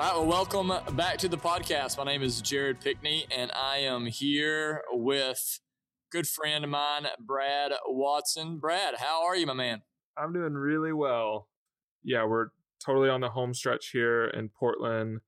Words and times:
All 0.00 0.06
right, 0.06 0.16
well, 0.16 0.26
welcome 0.26 0.96
back 0.96 1.18
to 1.18 1.28
the 1.28 1.36
podcast. 1.36 1.98
My 1.98 2.04
name 2.04 2.22
is 2.22 2.40
Jared 2.40 2.80
Pickney, 2.80 3.26
and 3.30 3.52
I 3.54 3.80
am 3.80 4.06
here 4.06 4.80
with 4.92 5.60
good 6.10 6.26
friend 6.26 6.64
of 6.64 6.70
mine, 6.70 7.06
Brad 7.18 7.72
Watson. 7.86 8.56
Brad, 8.56 8.94
how 8.96 9.26
are 9.26 9.36
you, 9.36 9.46
my 9.46 9.52
man? 9.52 9.82
I'm 10.16 10.32
doing 10.32 10.54
really 10.54 10.94
well. 10.94 11.48
Yeah, 12.02 12.24
we're 12.24 12.46
totally 12.82 13.10
on 13.10 13.20
the 13.20 13.28
home 13.28 13.52
stretch 13.52 13.90
here 13.92 14.24
in 14.24 14.48
Portland. 14.48 15.20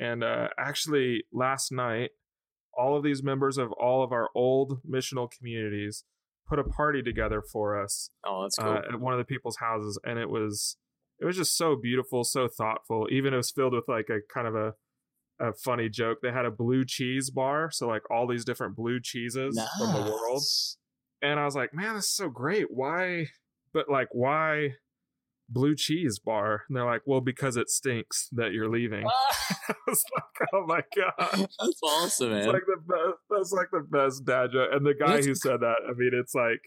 And 0.00 0.24
uh, 0.24 0.48
actually, 0.58 1.24
last 1.30 1.70
night, 1.70 2.12
all 2.74 2.96
of 2.96 3.04
these 3.04 3.22
members 3.22 3.58
of 3.58 3.72
all 3.72 4.02
of 4.02 4.10
our 4.10 4.30
old 4.34 4.80
missional 4.90 5.30
communities 5.30 6.04
put 6.48 6.58
a 6.58 6.64
party 6.64 7.02
together 7.02 7.42
for 7.42 7.78
us. 7.78 8.08
Oh, 8.24 8.44
that's 8.44 8.56
cool. 8.56 8.70
Uh, 8.70 8.94
at 8.94 9.00
one 9.00 9.12
of 9.12 9.18
the 9.18 9.26
people's 9.26 9.58
houses, 9.58 10.00
and 10.02 10.18
it 10.18 10.30
was 10.30 10.78
it 11.20 11.24
was 11.24 11.36
just 11.36 11.56
so 11.56 11.76
beautiful, 11.76 12.24
so 12.24 12.48
thoughtful. 12.48 13.08
Even 13.10 13.34
it 13.34 13.38
was 13.38 13.50
filled 13.50 13.72
with 13.72 13.84
like 13.88 14.08
a 14.10 14.18
kind 14.32 14.46
of 14.46 14.54
a 14.54 14.74
a 15.40 15.52
funny 15.52 15.88
joke. 15.88 16.18
They 16.22 16.30
had 16.30 16.44
a 16.44 16.50
blue 16.50 16.84
cheese 16.84 17.30
bar, 17.30 17.70
so 17.70 17.88
like 17.88 18.08
all 18.10 18.26
these 18.26 18.44
different 18.44 18.76
blue 18.76 19.00
cheeses 19.02 19.56
nice. 19.56 19.68
from 19.78 19.92
the 19.92 20.10
world. 20.10 20.42
And 21.22 21.40
I 21.40 21.44
was 21.44 21.56
like, 21.56 21.72
man, 21.72 21.94
this 21.94 22.04
is 22.04 22.14
so 22.14 22.28
great. 22.28 22.66
Why? 22.70 23.26
But 23.72 23.88
like, 23.88 24.08
why 24.12 24.74
blue 25.48 25.74
cheese 25.74 26.18
bar? 26.18 26.62
And 26.68 26.76
they're 26.76 26.84
like, 26.84 27.02
well, 27.06 27.20
because 27.20 27.56
it 27.56 27.70
stinks 27.70 28.28
that 28.32 28.52
you're 28.52 28.70
leaving. 28.70 29.04
I 29.68 29.74
was 29.86 30.04
like, 30.14 30.48
oh 30.52 30.64
my 30.66 30.82
god, 30.96 31.48
that's 31.58 31.80
awesome, 31.82 32.30
man. 32.30 32.38
It's 32.38 32.46
like 32.46 32.62
the 32.66 32.82
best. 32.86 33.18
That's 33.30 33.52
like 33.52 33.68
the 33.72 33.86
best 33.88 34.24
dad 34.24 34.50
joke. 34.52 34.68
And 34.72 34.86
the 34.86 34.94
guy 34.94 35.14
that's 35.14 35.26
who 35.26 35.34
said 35.34 35.60
that, 35.60 35.76
I 35.88 35.92
mean, 35.96 36.10
it's 36.12 36.34
like 36.34 36.60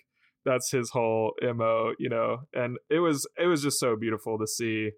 that's 0.48 0.72
his 0.72 0.92
whole 0.92 1.34
mo, 1.44 1.92
you 2.00 2.10
know. 2.10 2.38
And 2.54 2.78
it 2.90 3.00
was 3.00 3.28
it 3.38 3.48
was 3.48 3.62
just 3.62 3.80
so 3.80 3.96
beautiful 3.96 4.40
to 4.40 4.48
see 4.48 4.92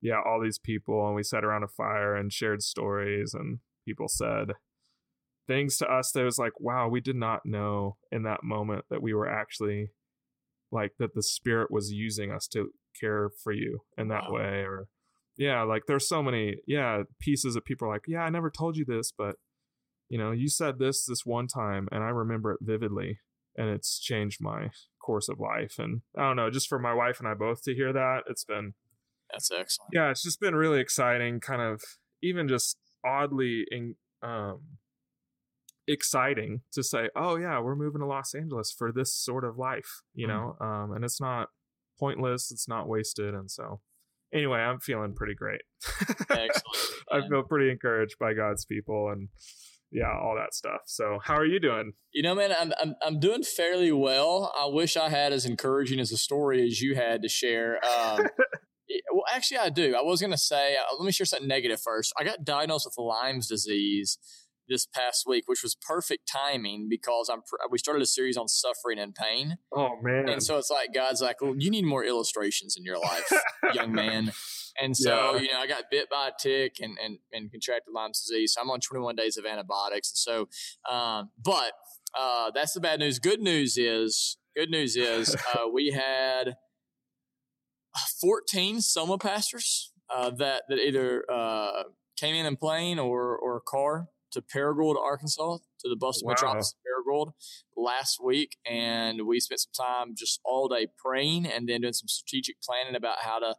yeah, 0.00 0.20
all 0.24 0.40
these 0.42 0.58
people 0.58 1.06
and 1.06 1.14
we 1.14 1.22
sat 1.22 1.44
around 1.44 1.64
a 1.64 1.68
fire 1.68 2.14
and 2.14 2.32
shared 2.32 2.62
stories 2.62 3.34
and 3.34 3.58
people 3.84 4.06
said 4.08 4.52
things 5.46 5.76
to 5.78 5.86
us 5.86 6.12
that 6.12 6.24
was 6.24 6.38
like, 6.38 6.52
wow, 6.60 6.88
we 6.88 7.00
did 7.00 7.16
not 7.16 7.40
know 7.44 7.96
in 8.12 8.22
that 8.22 8.44
moment 8.44 8.84
that 8.90 9.02
we 9.02 9.14
were 9.14 9.28
actually 9.28 9.88
like 10.70 10.92
that 10.98 11.14
the 11.14 11.22
spirit 11.22 11.70
was 11.70 11.90
using 11.90 12.30
us 12.30 12.46
to 12.46 12.68
care 13.00 13.30
for 13.42 13.52
you 13.52 13.80
in 13.96 14.08
that 14.08 14.24
wow. 14.28 14.36
way 14.36 14.64
or 14.64 14.86
yeah, 15.36 15.62
like 15.62 15.82
there's 15.86 16.08
so 16.08 16.22
many 16.22 16.56
yeah, 16.66 17.02
pieces 17.20 17.54
of 17.54 17.64
people 17.64 17.88
are 17.88 17.92
like, 17.92 18.02
yeah, 18.08 18.22
I 18.22 18.28
never 18.28 18.50
told 18.50 18.76
you 18.76 18.84
this, 18.84 19.12
but 19.16 19.36
you 20.08 20.18
know, 20.18 20.32
you 20.32 20.48
said 20.48 20.78
this 20.78 21.04
this 21.06 21.24
one 21.24 21.46
time 21.46 21.88
and 21.90 22.02
I 22.02 22.08
remember 22.08 22.52
it 22.52 22.58
vividly 22.60 23.18
and 23.58 23.68
it's 23.68 23.98
changed 23.98 24.40
my 24.40 24.70
course 25.04 25.28
of 25.28 25.40
life 25.40 25.74
and 25.78 26.02
I 26.16 26.28
don't 26.28 26.36
know, 26.36 26.50
just 26.50 26.68
for 26.68 26.78
my 26.78 26.94
wife 26.94 27.18
and 27.18 27.28
I 27.28 27.34
both 27.34 27.62
to 27.64 27.74
hear 27.74 27.92
that, 27.92 28.20
it's 28.28 28.44
been 28.44 28.74
that's 29.30 29.50
excellent. 29.50 29.90
Yeah, 29.92 30.10
it's 30.10 30.22
just 30.22 30.40
been 30.40 30.54
really 30.54 30.80
exciting, 30.80 31.40
kind 31.40 31.60
of 31.60 31.82
even 32.22 32.48
just 32.48 32.78
oddly 33.04 33.64
in, 33.70 33.96
um, 34.22 34.60
exciting 35.86 36.62
to 36.72 36.82
say, 36.82 37.08
oh 37.16 37.36
yeah, 37.36 37.60
we're 37.60 37.76
moving 37.76 38.00
to 38.00 38.06
Los 38.06 38.34
Angeles 38.34 38.74
for 38.76 38.92
this 38.92 39.12
sort 39.12 39.44
of 39.44 39.58
life, 39.58 40.02
you 40.14 40.26
mm 40.26 40.30
know, 40.30 40.56
um, 40.60 40.92
and 40.92 41.04
it's 41.04 41.20
not 41.20 41.48
pointless, 41.98 42.50
it's 42.50 42.68
not 42.68 42.88
wasted, 42.88 43.34
and 43.34 43.50
so 43.50 43.80
anyway, 44.32 44.58
I'm 44.58 44.80
feeling 44.80 45.14
pretty 45.14 45.34
great. 45.34 45.62
Excellent. 46.30 46.52
I 47.10 47.26
feel 47.28 47.42
pretty 47.42 47.70
encouraged 47.70 48.16
by 48.18 48.34
God's 48.34 48.64
people 48.64 49.10
and 49.10 49.28
yeah, 49.90 50.10
all 50.10 50.36
that 50.36 50.54
stuff. 50.54 50.82
So, 50.86 51.18
how 51.22 51.34
are 51.34 51.46
you 51.46 51.60
doing? 51.60 51.92
You 52.12 52.22
know, 52.22 52.34
man, 52.34 52.52
I'm 52.58 52.72
I'm 52.80 52.94
I'm 53.02 53.20
doing 53.20 53.42
fairly 53.42 53.92
well. 53.92 54.52
I 54.58 54.66
wish 54.66 54.96
I 54.96 55.08
had 55.08 55.32
as 55.32 55.46
encouraging 55.46 56.00
as 56.00 56.12
a 56.12 56.18
story 56.18 56.66
as 56.66 56.80
you 56.80 56.94
had 56.94 57.22
to 57.22 57.28
share. 57.28 57.76
Um, 57.84 58.26
well, 59.12 59.24
actually, 59.32 59.58
I 59.58 59.70
do. 59.70 59.94
I 59.96 60.02
was 60.02 60.20
going 60.20 60.30
to 60.32 60.38
say, 60.38 60.76
uh, 60.76 60.94
let 60.98 61.06
me 61.06 61.12
share 61.12 61.26
something 61.26 61.48
negative 61.48 61.80
first. 61.80 62.12
I 62.18 62.24
got 62.24 62.44
diagnosed 62.44 62.86
with 62.86 62.96
Lyme's 62.98 63.48
disease 63.48 64.18
this 64.68 64.86
past 64.86 65.24
week, 65.26 65.44
which 65.46 65.62
was 65.62 65.74
perfect 65.74 66.30
timing 66.30 66.88
because 66.88 67.30
I'm 67.32 67.40
we 67.70 67.78
started 67.78 68.02
a 68.02 68.06
series 68.06 68.36
on 68.36 68.48
suffering 68.48 68.98
and 68.98 69.14
pain. 69.14 69.58
Oh 69.74 69.96
man! 70.02 70.28
And 70.28 70.42
so 70.42 70.58
it's 70.58 70.70
like 70.70 70.92
God's 70.94 71.22
like, 71.22 71.40
well, 71.40 71.54
you 71.56 71.70
need 71.70 71.84
more 71.84 72.04
illustrations 72.04 72.76
in 72.76 72.84
your 72.84 72.98
life, 72.98 73.32
young 73.72 73.92
man. 73.92 74.32
And 74.80 74.96
so 74.96 75.34
yeah. 75.34 75.40
you 75.40 75.52
know, 75.52 75.58
I 75.58 75.66
got 75.66 75.84
bit 75.90 76.08
by 76.10 76.28
a 76.28 76.32
tick 76.38 76.76
and 76.80 76.96
and 77.02 77.18
and 77.32 77.50
contracted 77.50 77.92
Lyme's 77.94 78.20
disease. 78.20 78.54
So 78.54 78.60
I'm 78.60 78.70
on 78.70 78.80
21 78.80 79.16
days 79.16 79.36
of 79.36 79.44
antibiotics. 79.44 80.10
And 80.10 80.16
so, 80.16 80.94
um, 80.94 81.30
but 81.42 81.72
uh, 82.18 82.50
that's 82.54 82.72
the 82.72 82.80
bad 82.80 83.00
news. 83.00 83.18
Good 83.18 83.40
news 83.40 83.76
is, 83.76 84.38
good 84.56 84.70
news 84.70 84.96
is, 84.96 85.36
uh, 85.54 85.68
we 85.72 85.90
had 85.90 86.56
14 88.20 88.80
Soma 88.80 89.18
pastors 89.18 89.92
uh, 90.14 90.30
that 90.30 90.62
that 90.68 90.78
either 90.78 91.24
uh, 91.30 91.84
came 92.16 92.34
in 92.34 92.46
in 92.46 92.56
plane 92.56 92.98
or 92.98 93.36
or 93.36 93.56
a 93.56 93.60
car 93.60 94.08
to 94.30 94.42
Paragould, 94.42 94.96
Arkansas, 94.96 95.58
to 95.80 95.88
the 95.88 95.96
Boston 95.96 96.26
wow. 96.26 96.32
Metropolis 96.32 96.74
Paragould 96.74 97.32
last 97.76 98.22
week, 98.22 98.56
and 98.66 99.26
we 99.26 99.40
spent 99.40 99.60
some 99.60 99.72
time 99.86 100.14
just 100.16 100.40
all 100.44 100.68
day 100.68 100.86
praying 101.02 101.46
and 101.46 101.68
then 101.68 101.80
doing 101.80 101.92
some 101.92 102.08
strategic 102.08 102.56
planning 102.60 102.94
about 102.94 103.16
how 103.20 103.38
to 103.38 103.54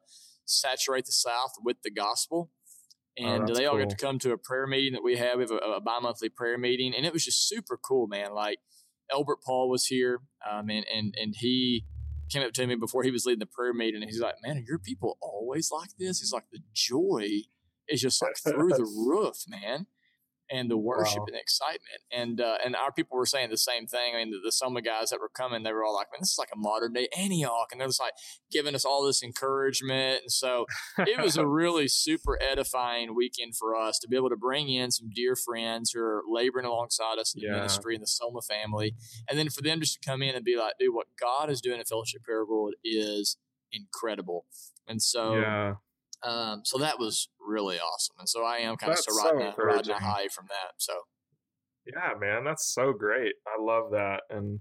saturate 0.49 1.05
the 1.05 1.11
South 1.11 1.53
with 1.63 1.77
the 1.83 1.91
gospel. 1.91 2.51
Oh, 3.19 3.25
and 3.25 3.49
oh, 3.49 3.53
they 3.53 3.65
all 3.65 3.75
cool. 3.75 3.85
got 3.85 3.89
to 3.89 3.95
come 3.97 4.19
to 4.19 4.31
a 4.31 4.37
prayer 4.37 4.67
meeting 4.67 4.93
that 4.93 5.03
we 5.03 5.17
have. 5.17 5.37
We 5.37 5.43
have 5.43 5.51
a, 5.51 5.57
a 5.57 5.81
bi-monthly 5.81 6.29
prayer 6.29 6.57
meeting, 6.57 6.93
and 6.95 7.05
it 7.05 7.13
was 7.13 7.25
just 7.25 7.47
super 7.47 7.77
cool, 7.77 8.07
man. 8.07 8.33
Like 8.33 8.59
Elbert 9.11 9.41
Paul 9.45 9.69
was 9.69 9.85
here, 9.85 10.21
um, 10.49 10.69
and 10.69 10.85
and 10.93 11.13
and 11.19 11.35
he 11.37 11.85
came 12.29 12.43
up 12.43 12.53
to 12.53 12.67
me 12.67 12.75
before 12.75 13.03
he 13.03 13.11
was 13.11 13.25
leading 13.25 13.39
the 13.39 13.45
prayer 13.45 13.73
meeting, 13.73 14.01
and 14.01 14.09
he's 14.09 14.21
like, 14.21 14.35
"Man, 14.45 14.57
are 14.57 14.63
your 14.65 14.79
people 14.79 15.17
always 15.21 15.69
like 15.71 15.89
this?" 15.97 16.19
He's 16.19 16.31
like, 16.31 16.45
"The 16.51 16.59
joy 16.73 17.27
is 17.89 18.01
just 18.01 18.21
like 18.21 18.37
through 18.37 18.69
the 18.69 18.83
roof, 19.07 19.43
man." 19.47 19.87
And 20.51 20.69
the 20.69 20.77
worship 20.77 21.19
wow. 21.19 21.25
and 21.27 21.35
excitement. 21.35 22.01
And 22.11 22.41
uh, 22.41 22.57
and 22.63 22.75
our 22.75 22.91
people 22.91 23.17
were 23.17 23.25
saying 23.25 23.49
the 23.49 23.57
same 23.57 23.85
thing. 23.87 24.13
I 24.15 24.19
mean, 24.19 24.31
the, 24.31 24.39
the 24.43 24.51
Soma 24.51 24.81
guys 24.81 25.09
that 25.09 25.19
were 25.19 25.29
coming, 25.29 25.63
they 25.63 25.73
were 25.73 25.83
all 25.83 25.95
like, 25.95 26.07
"Man, 26.11 26.19
this 26.21 26.31
is 26.31 26.37
like 26.37 26.49
a 26.53 26.57
modern 26.57 26.93
day 26.93 27.07
Antioch," 27.17 27.67
and 27.71 27.79
they're 27.79 27.87
just 27.87 27.99
like 27.99 28.13
giving 28.51 28.75
us 28.75 28.85
all 28.85 29.05
this 29.05 29.21
encouragement. 29.21 30.23
And 30.23 30.31
so 30.31 30.65
it 30.97 31.21
was 31.21 31.37
a 31.37 31.47
really 31.59 31.87
super 31.87 32.39
edifying 32.41 33.15
weekend 33.15 33.55
for 33.55 33.75
us 33.75 33.99
to 33.99 34.07
be 34.07 34.15
able 34.15 34.29
to 34.29 34.37
bring 34.37 34.69
in 34.69 34.91
some 34.91 35.09
dear 35.13 35.35
friends 35.35 35.91
who 35.91 36.01
are 36.01 36.23
laboring 36.27 36.65
alongside 36.65 37.19
us 37.19 37.33
in 37.35 37.41
the 37.41 37.49
ministry 37.49 37.95
and 37.95 38.03
the 38.03 38.07
Soma 38.07 38.41
family, 38.41 38.95
and 39.29 39.37
then 39.37 39.49
for 39.49 39.61
them 39.61 39.79
just 39.79 40.01
to 40.01 40.09
come 40.09 40.21
in 40.21 40.35
and 40.35 40.45
be 40.45 40.57
like, 40.57 40.73
"Dude, 40.79 40.93
what 40.93 41.07
God 41.19 41.49
is 41.49 41.61
doing 41.61 41.79
at 41.79 41.87
Fellowship 41.87 42.21
Paragould 42.29 42.71
is 42.83 43.37
incredible." 43.71 44.45
And 44.87 45.01
so 45.01 45.35
yeah. 45.35 45.75
Um, 46.23 46.61
so 46.65 46.77
that 46.79 46.99
was 46.99 47.29
really 47.39 47.77
awesome, 47.77 48.15
and 48.19 48.27
so 48.27 48.43
I 48.43 48.57
am 48.57 48.75
kind 48.75 48.91
that's 48.91 49.07
of 49.07 49.15
riding, 49.15 49.53
so 49.55 49.63
a, 49.63 49.65
riding 49.65 49.95
high 49.95 50.27
from 50.27 50.47
that. 50.49 50.73
So, 50.77 50.93
yeah, 51.85 52.13
man, 52.19 52.43
that's 52.43 52.73
so 52.73 52.91
great. 52.91 53.35
I 53.47 53.61
love 53.61 53.91
that, 53.91 54.21
and 54.29 54.59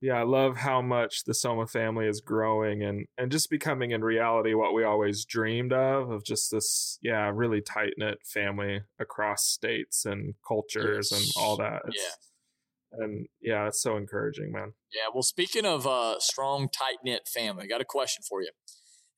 yeah, 0.00 0.14
I 0.14 0.24
love 0.24 0.58
how 0.58 0.82
much 0.82 1.24
the 1.24 1.32
Soma 1.34 1.66
family 1.66 2.06
is 2.06 2.20
growing 2.20 2.82
and 2.82 3.06
and 3.16 3.32
just 3.32 3.48
becoming 3.48 3.92
in 3.92 4.04
reality 4.04 4.52
what 4.52 4.74
we 4.74 4.84
always 4.84 5.24
dreamed 5.24 5.72
of 5.72 6.10
of 6.10 6.24
just 6.24 6.50
this 6.50 6.98
yeah 7.02 7.30
really 7.32 7.62
tight 7.62 7.94
knit 7.96 8.18
family 8.24 8.82
across 9.00 9.44
states 9.44 10.04
and 10.04 10.34
cultures 10.46 11.10
yes. 11.12 11.20
and 11.20 11.42
all 11.42 11.56
that. 11.56 11.82
It's, 11.86 11.96
yeah. 11.96 13.04
And 13.04 13.26
yeah, 13.42 13.66
it's 13.66 13.82
so 13.82 13.96
encouraging, 13.96 14.52
man. 14.52 14.72
Yeah. 14.94 15.10
Well, 15.12 15.22
speaking 15.22 15.66
of 15.66 15.86
uh, 15.86 16.18
strong, 16.20 16.68
tight 16.68 16.98
knit 17.04 17.28
family, 17.28 17.64
I 17.64 17.66
got 17.66 17.80
a 17.80 17.84
question 17.84 18.22
for 18.26 18.42
you 18.42 18.50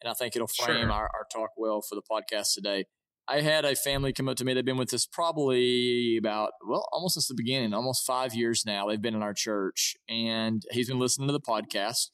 and 0.03 0.11
I 0.11 0.15
think 0.15 0.37
it'll 0.37 0.49
frame 0.49 0.87
sure. 0.87 0.93
our, 0.93 1.11
our 1.15 1.27
talk 1.33 1.51
well 1.57 1.83
for 1.83 1.95
the 1.95 2.03
podcast 2.03 2.55
today. 2.55 2.85
I 3.31 3.43
had 3.43 3.67
a 3.67 3.75
family 3.75 4.15
come 4.15 4.29
up 4.29 4.39
to 4.39 4.45
me. 4.45 4.55
They've 4.55 4.65
been 4.65 4.79
with 4.79 4.95
us 4.95 5.07
probably 5.07 6.17
about, 6.17 6.53
well, 6.67 6.89
almost 6.93 7.15
since 7.15 7.29
the 7.29 7.35
beginning, 7.35 7.75
almost 7.75 8.07
five 8.07 8.35
years 8.35 8.65
now. 8.65 8.89
They've 8.89 9.01
been 9.01 9.15
in 9.15 9.23
our 9.23 9.35
church 9.35 9.97
and 10.09 10.63
he's 10.71 10.89
been 10.89 10.99
listening 10.99 11.29
to 11.29 11.33
the 11.33 11.41
podcast. 11.41 12.09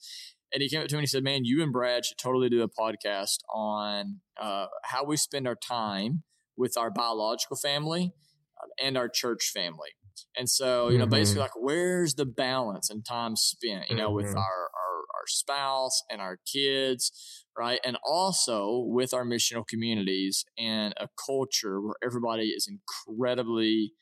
And 0.53 0.61
he 0.61 0.69
came 0.69 0.81
up 0.81 0.89
to 0.89 0.95
me 0.95 0.99
and 0.99 1.03
he 1.03 1.07
said, 1.09 1.23
Man, 1.23 1.45
you 1.45 1.63
and 1.63 1.73
Brad 1.73 2.05
should 2.05 2.19
totally 2.19 2.49
do 2.49 2.63
a 2.63 2.69
podcast 2.69 3.39
on 3.53 4.21
uh, 4.41 4.67
how 4.85 5.05
we 5.05 5.17
spend 5.17 5.47
our 5.47 5.57
time 5.57 6.25
with 6.57 6.77
our 6.77 6.91
biological 6.91 7.57
family 7.57 8.13
uh, 8.61 8.67
and 8.85 8.97
our 8.97 9.09
church 9.09 9.51
family. 9.55 9.91
And 10.37 10.49
so, 10.49 10.89
you 10.89 10.99
know, 10.99 11.05
mm-hmm. 11.05 11.11
basically 11.11 11.43
like 11.43 11.57
where's 11.57 12.15
the 12.15 12.27
balance 12.27 12.91
and 12.91 13.05
time 13.05 13.37
spent, 13.37 13.89
you 13.89 13.97
know, 13.97 14.09
mm-hmm. 14.09 14.17
with 14.17 14.37
our, 14.37 14.37
our, 14.37 14.84
our 15.25 15.29
spouse 15.29 16.03
and 16.11 16.21
our 16.21 16.39
kids 16.51 17.45
right? 17.59 17.81
And 17.85 17.97
also 18.05 18.85
with 18.87 19.15
our 19.15 19.25
missional 19.25 19.67
communities 19.67 20.45
and 20.59 20.95
a 20.97 21.09
culture 21.27 21.81
where 21.81 21.95
everybody 22.03 22.49
is 22.49 22.69
incredibly, 22.69 23.93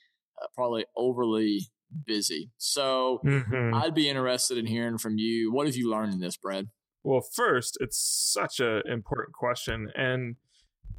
uh, 0.42 0.46
probably 0.54 0.86
overly 0.96 1.70
busy. 2.06 2.50
So 2.58 3.20
mm-hmm. 3.24 3.74
I'd 3.74 3.94
be 3.94 4.08
interested 4.08 4.58
in 4.58 4.66
hearing 4.66 4.98
from 4.98 5.18
you. 5.18 5.52
What 5.52 5.66
have 5.66 5.76
you 5.76 5.90
learned 5.90 6.14
in 6.14 6.20
this, 6.20 6.36
Brad? 6.36 6.68
Well, 7.04 7.20
first, 7.20 7.76
it's 7.80 7.98
such 7.98 8.60
an 8.60 8.82
important 8.88 9.34
question. 9.34 9.90
And 9.94 10.36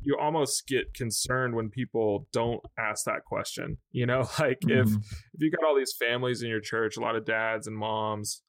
you 0.01 0.17
almost 0.19 0.67
get 0.67 0.93
concerned 0.93 1.55
when 1.55 1.69
people 1.69 2.27
don't 2.33 2.59
ask 2.77 3.05
that 3.05 3.23
question. 3.25 3.77
You 3.91 4.05
know, 4.05 4.19
like 4.39 4.59
mm-hmm. 4.59 4.71
if 4.71 4.89
if 5.33 5.39
you 5.41 5.49
got 5.49 5.65
all 5.65 5.77
these 5.77 5.95
families 5.97 6.43
in 6.43 6.49
your 6.49 6.59
church, 6.59 6.97
a 6.97 6.99
lot 6.99 7.15
of 7.15 7.25
dads 7.25 7.67
and 7.67 7.75
moms, 7.75 8.43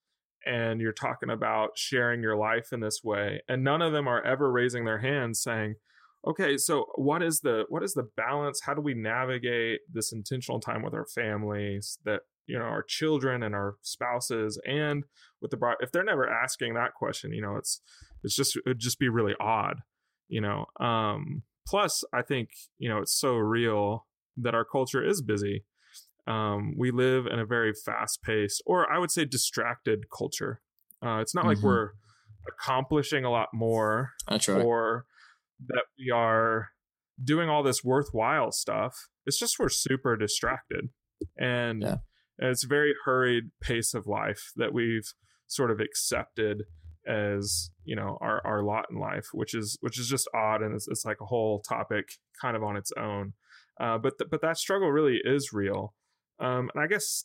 and 0.47 0.81
you're 0.81 0.93
talking 0.93 1.31
about 1.31 1.71
sharing 1.77 2.23
your 2.23 2.37
life 2.37 2.73
in 2.73 2.81
this 2.81 3.01
way, 3.03 3.43
and 3.49 3.65
none 3.65 3.83
of 3.83 3.93
them 3.93 4.09
are 4.09 4.25
ever 4.25 4.51
raising 4.51 4.85
their 4.85 4.99
hands 4.99 5.43
saying, 5.43 5.77
"Okay, 6.27 6.57
so 6.59 6.87
what 6.97 7.23
is 7.23 7.41
the 7.41 7.65
what 7.69 7.83
is 7.83 7.95
the 7.95 8.09
balance? 8.17 8.63
How 8.63 8.75
do 8.75 8.81
we 8.81 8.95
navigate 8.95 9.81
this 9.93 10.13
intentional 10.13 10.61
time 10.61 10.83
with 10.83 10.95
our 10.95 11.07
families 11.07 11.99
that 12.05 12.23
you 12.47 12.59
know 12.59 12.65
our 12.65 12.83
children 12.83 13.43
and 13.43 13.55
our 13.55 13.77
spouses 13.83 14.61
and 14.67 15.05
with 15.41 15.51
the 15.51 15.57
bride 15.57 15.77
if 15.81 15.93
they're 15.93 16.05
never 16.05 16.29
asking 16.29 16.75
that 16.75 16.95
question 16.95 17.33
you 17.33 17.41
know 17.41 17.57
it's 17.57 17.81
it's 18.23 18.37
just 18.37 18.57
it'd 18.67 18.79
just 18.79 18.99
be 18.99 19.09
really 19.09 19.35
odd 19.41 19.81
you 20.29 20.41
know 20.41 20.67
um 20.81 21.43
plus 21.67 22.05
i 22.13 22.23
think 22.23 22.51
you 22.79 22.89
know 22.89 22.99
it's 22.99 23.19
so 23.19 23.35
real 23.35 24.07
that 24.37 24.55
our 24.55 24.65
culture 24.65 25.05
is 25.05 25.23
busy 25.23 25.65
um 26.27 26.75
we 26.77 26.91
live 26.91 27.27
in 27.27 27.39
a 27.39 27.47
very 27.47 27.73
fast 27.73 28.23
paced 28.23 28.63
or 28.67 28.91
i 28.91 28.99
would 28.99 29.11
say 29.11 29.25
distracted 29.25 30.05
culture. 30.17 30.61
Uh 31.05 31.19
it's 31.19 31.35
not 31.35 31.43
mm-hmm. 31.43 31.49
like 31.51 31.63
we're 31.63 31.91
accomplishing 32.49 33.25
a 33.25 33.31
lot 33.31 33.49
more 33.53 34.13
that's 34.29 34.49
right. 34.49 34.63
or 34.63 35.07
that 35.69 35.85
we 35.99 36.11
are 36.11 36.69
doing 37.23 37.49
all 37.49 37.63
this 37.63 37.85
worthwhile 37.85 38.53
stuff. 38.53 39.09
It's 39.27 39.39
just 39.39 39.59
we're 39.59 39.69
super 39.69 40.17
distracted. 40.17 40.89
And 41.39 41.83
yeah. 41.83 41.97
it's 42.39 42.65
a 42.65 42.69
very 42.69 42.95
hurried 43.05 43.45
pace 43.61 43.95
of 43.95 44.07
life 44.07 44.53
that 44.57 44.73
we've 44.73 45.13
sort 45.47 45.71
of 45.71 45.81
accepted 45.81 46.65
as 47.07 47.71
you 47.85 47.95
know 47.95 48.17
our 48.23 48.41
our 48.47 48.63
lot 48.63 48.87
in 48.91 48.99
life 48.99 49.27
which 49.35 49.53
is 49.55 49.77
which 49.83 50.01
is 50.01 50.09
just 50.09 50.27
odd 50.35 50.63
and 50.63 50.75
it's, 50.75 50.89
it's 50.89 51.05
like 51.05 51.19
a 51.21 51.27
whole 51.27 51.61
topic 51.61 52.07
kind 52.41 52.57
of 52.57 52.63
on 52.63 52.77
its 52.77 52.93
own. 52.99 53.35
Uh, 53.81 53.99
but 53.99 54.19
th- 54.19 54.31
but 54.31 54.41
that 54.41 54.57
struggle 54.57 54.91
really 54.91 55.21
is 55.25 55.53
real 55.53 55.95
um, 56.41 56.71
and 56.75 56.83
i 56.83 56.87
guess 56.87 57.25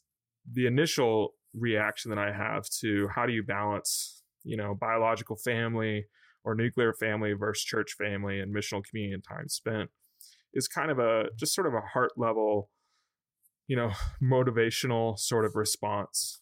the 0.52 0.66
initial 0.66 1.34
reaction 1.54 2.10
that 2.10 2.20
i 2.20 2.32
have 2.32 2.70
to 2.70 3.08
how 3.16 3.26
do 3.26 3.34
you 3.34 3.44
balance 3.44 4.24
you 4.44 4.58
know 4.58 4.76
biological 4.76 5.36
family 5.36 6.06
or 6.44 6.56
nuclear 6.56 6.94
family 6.94 7.34
versus 7.34 7.64
church 7.64 7.96
family 7.98 8.40
and 8.40 8.54
missional 8.56 8.84
community 8.84 9.14
and 9.14 9.24
time 9.24 9.48
spent 9.48 9.90
is 10.54 10.68
kind 10.68 10.92
of 10.92 11.00
a 11.00 11.26
just 11.38 11.54
sort 11.54 11.68
of 11.68 11.74
a 11.74 11.82
heart 11.82 12.12
level 12.18 12.70
you 13.68 13.76
know 13.76 13.92
motivational 14.22 15.18
sort 15.18 15.46
of 15.46 15.56
response 15.56 16.42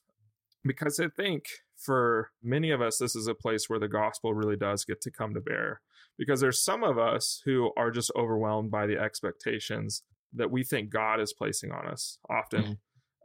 because 0.64 1.00
i 1.00 1.08
think 1.08 1.46
for 1.78 2.32
many 2.44 2.72
of 2.72 2.82
us, 2.82 2.98
this 2.98 3.16
is 3.16 3.28
a 3.28 3.36
place 3.36 3.70
where 3.70 3.80
the 3.80 3.88
gospel 3.88 4.34
really 4.34 4.58
does 4.58 4.84
get 4.84 5.02
to 5.02 5.12
come 5.12 5.34
to 5.34 5.40
bear. 5.40 5.82
Because 6.18 6.42
there's 6.42 6.64
some 6.64 6.84
of 6.84 6.98
us 6.98 7.42
who 7.46 7.72
are 7.78 7.92
just 7.92 8.12
overwhelmed 8.16 8.72
by 8.72 8.88
the 8.88 8.98
expectations 8.98 10.02
that 10.38 10.52
we 10.52 10.64
think 10.64 10.90
God 10.90 11.20
is 11.20 11.34
placing 11.34 11.72
on 11.72 11.88
us. 11.88 12.18
Often, 12.30 12.78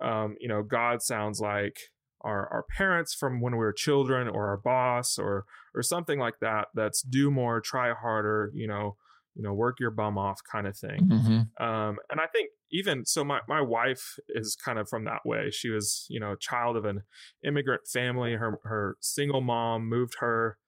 mm. 0.02 0.06
um, 0.06 0.36
you 0.40 0.48
know, 0.48 0.62
God 0.62 1.02
sounds 1.02 1.40
like 1.40 1.76
our, 2.22 2.48
our 2.52 2.64
parents 2.76 3.14
from 3.14 3.40
when 3.40 3.52
we 3.52 3.58
were 3.58 3.72
children 3.72 4.28
or 4.28 4.48
our 4.48 4.56
boss 4.56 5.18
or 5.18 5.44
or 5.74 5.82
something 5.82 6.18
like 6.18 6.38
that 6.40 6.68
that's 6.74 7.02
do 7.02 7.30
more 7.30 7.60
try 7.60 7.92
harder 7.92 8.50
you 8.54 8.66
know 8.66 8.96
you 9.34 9.42
know 9.42 9.52
work 9.52 9.80
your 9.80 9.90
bum 9.90 10.18
off 10.18 10.40
kind 10.50 10.66
of 10.66 10.76
thing 10.76 11.00
mm-hmm. 11.00 11.64
um, 11.64 11.96
and 12.10 12.20
i 12.20 12.26
think 12.32 12.50
even 12.70 13.04
so 13.04 13.24
my, 13.24 13.40
my 13.48 13.60
wife 13.60 14.18
is 14.30 14.56
kind 14.56 14.78
of 14.78 14.88
from 14.88 15.04
that 15.04 15.20
way 15.24 15.50
she 15.50 15.68
was 15.68 16.06
you 16.08 16.20
know 16.20 16.32
a 16.32 16.38
child 16.38 16.76
of 16.76 16.84
an 16.84 17.02
immigrant 17.44 17.82
family 17.86 18.34
her 18.34 18.58
her 18.64 18.96
single 19.00 19.40
mom 19.40 19.88
moved 19.88 20.14
her 20.20 20.58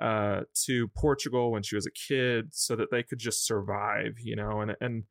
uh, 0.00 0.42
to 0.54 0.88
portugal 0.88 1.50
when 1.50 1.62
she 1.62 1.74
was 1.74 1.86
a 1.86 1.90
kid 1.90 2.48
so 2.52 2.76
that 2.76 2.90
they 2.90 3.02
could 3.02 3.18
just 3.18 3.44
survive 3.46 4.14
you 4.22 4.36
know 4.36 4.60
and 4.60 4.76
and 4.80 5.04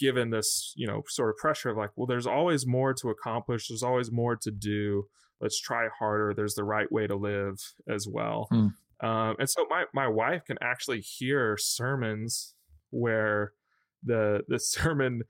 given 0.00 0.30
this 0.30 0.72
you 0.76 0.86
know 0.86 1.02
sort 1.08 1.30
of 1.30 1.36
pressure 1.36 1.70
of 1.70 1.76
like 1.76 1.90
well 1.94 2.06
there's 2.06 2.26
always 2.26 2.66
more 2.66 2.92
to 2.94 3.10
accomplish 3.10 3.68
there's 3.68 3.82
always 3.82 4.10
more 4.10 4.34
to 4.34 4.50
do 4.50 5.04
let's 5.40 5.60
try 5.60 5.86
harder 5.98 6.32
there's 6.34 6.54
the 6.54 6.64
right 6.64 6.90
way 6.90 7.06
to 7.06 7.14
live 7.14 7.56
as 7.88 8.06
well 8.10 8.48
mm. 8.52 8.72
um, 9.06 9.36
and 9.38 9.48
so 9.48 9.66
my 9.68 9.84
my 9.94 10.08
wife 10.08 10.44
can 10.44 10.56
actually 10.62 11.00
hear 11.00 11.56
sermons 11.58 12.54
where 12.90 13.52
the 14.02 14.40
the 14.48 14.58
sermon 14.58 15.22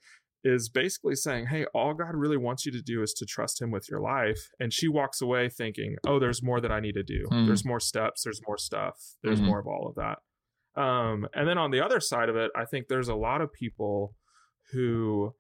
is 0.43 0.69
basically 0.69 1.15
saying, 1.15 1.47
Hey, 1.47 1.67
all 1.75 1.95
God 1.95 2.15
really 2.15 2.37
wants 2.37 2.65
you 2.65 2.73
to 2.73 2.83
do 2.83 3.03
is 3.03 3.13
to 3.15 3.27
trust 3.27 3.61
Him 3.61 3.71
with 3.71 3.89
your 3.91 4.01
life. 4.01 4.49
And 4.59 4.73
she 4.73 4.89
walks 4.89 5.21
away 5.21 5.49
thinking, 5.49 5.97
Oh, 6.07 6.19
there's 6.19 6.43
more 6.43 6.61
that 6.61 6.73
I 6.73 6.81
need 6.81 6.95
to 6.95 7.03
do. 7.03 7.27
Mm. 7.31 7.47
There's 7.47 7.65
more 7.65 7.81
steps. 7.81 8.23
There's 8.25 8.41
more 8.47 8.59
stuff. 8.59 8.97
There's 9.23 9.39
mm-hmm. 9.39 9.49
more 9.49 9.61
of 9.61 9.67
all 9.67 9.87
of 9.89 9.97
that. 9.97 10.81
Um, 10.81 11.27
and 11.35 11.49
then 11.49 11.59
on 11.59 11.73
the 11.73 11.85
other 11.85 12.01
side 12.01 12.29
of 12.29 12.37
it, 12.37 12.51
I 12.57 12.65
think 12.65 12.89
there's 12.89 13.09
a 13.09 13.15
lot 13.15 13.41
of 13.41 13.53
people 13.53 14.15
who 14.73 15.35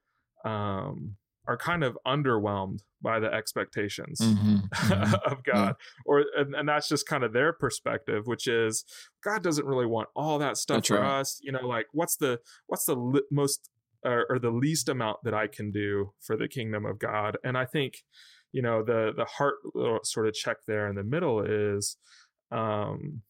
um, 0.44 1.16
are 1.46 1.56
kind 1.56 1.82
of 1.84 1.98
underwhelmed 2.06 2.80
by 3.02 3.18
the 3.18 3.32
expectations 3.32 4.20
mm-hmm. 4.20 4.56
mm-hmm. 4.74 5.14
of 5.30 5.42
God, 5.44 5.74
yeah. 5.78 6.02
or 6.04 6.24
and, 6.36 6.54
and, 6.54 6.68
that's 6.68 6.88
just 6.88 7.06
kind 7.06 7.24
of 7.24 7.32
their 7.32 7.52
perspective, 7.52 8.26
which 8.26 8.46
is 8.46 8.84
God 9.24 9.42
doesn't 9.42 9.66
really 9.66 9.86
want 9.86 10.08
all 10.14 10.38
that 10.38 10.56
stuff 10.56 10.78
that's 10.78 10.88
for 10.88 11.00
right. 11.00 11.20
us. 11.20 11.40
You 11.42 11.52
know, 11.52 11.66
like 11.66 11.86
what's 11.92 12.16
the 12.16 12.40
what's 12.66 12.84
the 12.84 12.94
li- 12.94 13.22
most 13.30 13.70
or, 14.04 14.26
or 14.28 14.38
the 14.38 14.50
least 14.50 14.88
amount 14.88 15.18
that 15.24 15.34
I 15.34 15.46
can 15.46 15.70
do 15.70 16.12
for 16.20 16.36
the 16.36 16.48
kingdom 16.48 16.86
of 16.86 16.98
God. 16.98 17.36
And 17.44 17.56
I 17.56 17.64
think, 17.64 18.02
you 18.52 18.62
know, 18.62 18.82
the 18.82 19.12
the 19.16 19.24
heart 19.24 19.56
sort 20.04 20.26
of 20.26 20.34
check 20.34 20.58
there 20.66 20.88
in 20.88 20.96
the 20.96 21.04
middle 21.04 21.40
is, 21.42 21.96
um, 22.50 23.22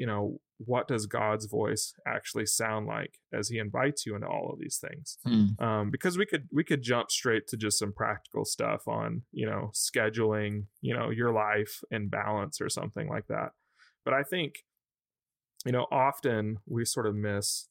you 0.00 0.06
know, 0.06 0.40
what 0.56 0.88
does 0.88 1.04
God's 1.04 1.44
voice 1.44 1.92
actually 2.06 2.46
sound 2.46 2.86
like 2.86 3.18
as 3.34 3.50
He 3.50 3.58
invites 3.58 4.06
you 4.06 4.14
into 4.14 4.26
all 4.26 4.50
of 4.50 4.58
these 4.58 4.78
things? 4.78 5.18
Hmm. 5.26 5.62
Um, 5.62 5.90
because 5.90 6.16
we 6.16 6.24
could 6.24 6.48
we 6.50 6.64
could 6.64 6.80
jump 6.80 7.10
straight 7.10 7.46
to 7.48 7.58
just 7.58 7.78
some 7.78 7.92
practical 7.92 8.46
stuff 8.46 8.88
on 8.88 9.22
you 9.30 9.44
know 9.44 9.72
scheduling 9.74 10.64
you 10.80 10.96
know 10.96 11.10
your 11.10 11.32
life 11.32 11.82
and 11.90 12.10
balance 12.10 12.62
or 12.62 12.70
something 12.70 13.10
like 13.10 13.26
that. 13.28 13.50
But 14.02 14.14
I 14.14 14.22
think 14.22 14.64
you 15.66 15.72
know 15.72 15.86
often 15.92 16.56
we 16.66 16.86
sort 16.86 17.06
of 17.06 17.14
miss 17.14 17.68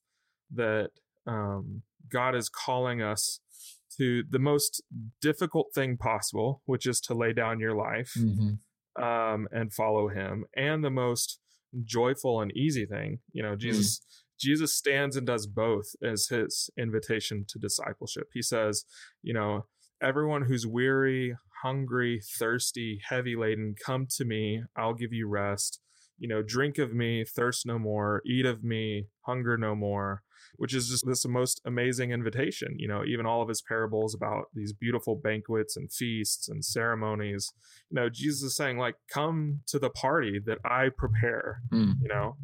that 0.53 0.91
um, 1.25 1.81
God 2.11 2.35
is 2.35 2.47
calling 2.47 3.01
us 3.01 3.39
to 3.97 4.21
the 4.29 4.39
most 4.39 4.83
difficult 5.19 5.73
thing 5.73 5.97
possible, 5.97 6.61
which 6.65 6.85
is 6.85 7.01
to 7.01 7.15
lay 7.15 7.33
down 7.33 7.59
your 7.59 7.75
life 7.75 8.13
mm-hmm. 8.15 9.03
um, 9.03 9.47
and 9.51 9.73
follow 9.73 10.09
Him, 10.09 10.45
and 10.55 10.83
the 10.83 10.91
most 10.91 11.39
joyful 11.83 12.41
and 12.41 12.55
easy 12.55 12.85
thing. 12.85 13.19
You 13.31 13.43
know, 13.43 13.55
Jesus. 13.55 13.99
Mm. 13.99 14.25
Jesus 14.39 14.73
stands 14.73 15.17
and 15.17 15.27
does 15.27 15.47
both 15.47 15.87
as 16.01 16.27
his 16.27 16.69
invitation 16.79 17.43
to 17.49 17.59
discipleship. 17.59 18.29
He 18.33 18.41
says, 18.41 18.85
you 19.21 19.33
know, 19.33 19.65
everyone 20.01 20.43
who's 20.43 20.65
weary, 20.65 21.35
hungry, 21.61 22.21
thirsty, 22.39 22.99
heavy 23.09 23.35
laden, 23.35 23.75
come 23.85 24.07
to 24.15 24.23
me. 24.23 24.63
I'll 24.77 24.93
give 24.93 25.11
you 25.11 25.27
rest. 25.27 25.81
You 26.17 26.29
know, 26.29 26.41
drink 26.41 26.77
of 26.77 26.93
me, 26.93 27.25
thirst 27.25 27.65
no 27.65 27.77
more, 27.77 28.21
eat 28.25 28.45
of 28.45 28.63
me, 28.63 29.07
hunger 29.25 29.57
no 29.57 29.75
more 29.75 30.23
which 30.59 30.75
is 30.75 30.89
just 30.89 31.05
this 31.07 31.25
most 31.25 31.61
amazing 31.65 32.11
invitation. 32.11 32.75
You 32.77 32.87
know, 32.87 33.03
even 33.05 33.25
all 33.25 33.41
of 33.41 33.49
his 33.49 33.61
parables 33.61 34.13
about 34.13 34.45
these 34.53 34.73
beautiful 34.73 35.15
banquets 35.15 35.75
and 35.75 35.91
feasts 35.91 36.47
and 36.47 36.63
ceremonies. 36.63 37.51
You 37.89 37.95
know, 37.95 38.09
Jesus 38.09 38.43
is 38.43 38.55
saying, 38.55 38.77
like, 38.77 38.95
come 39.11 39.61
to 39.67 39.79
the 39.79 39.89
party 39.89 40.39
that 40.45 40.59
I 40.63 40.89
prepare, 40.95 41.61
mm. 41.71 41.93
you 42.01 42.09
know? 42.09 42.35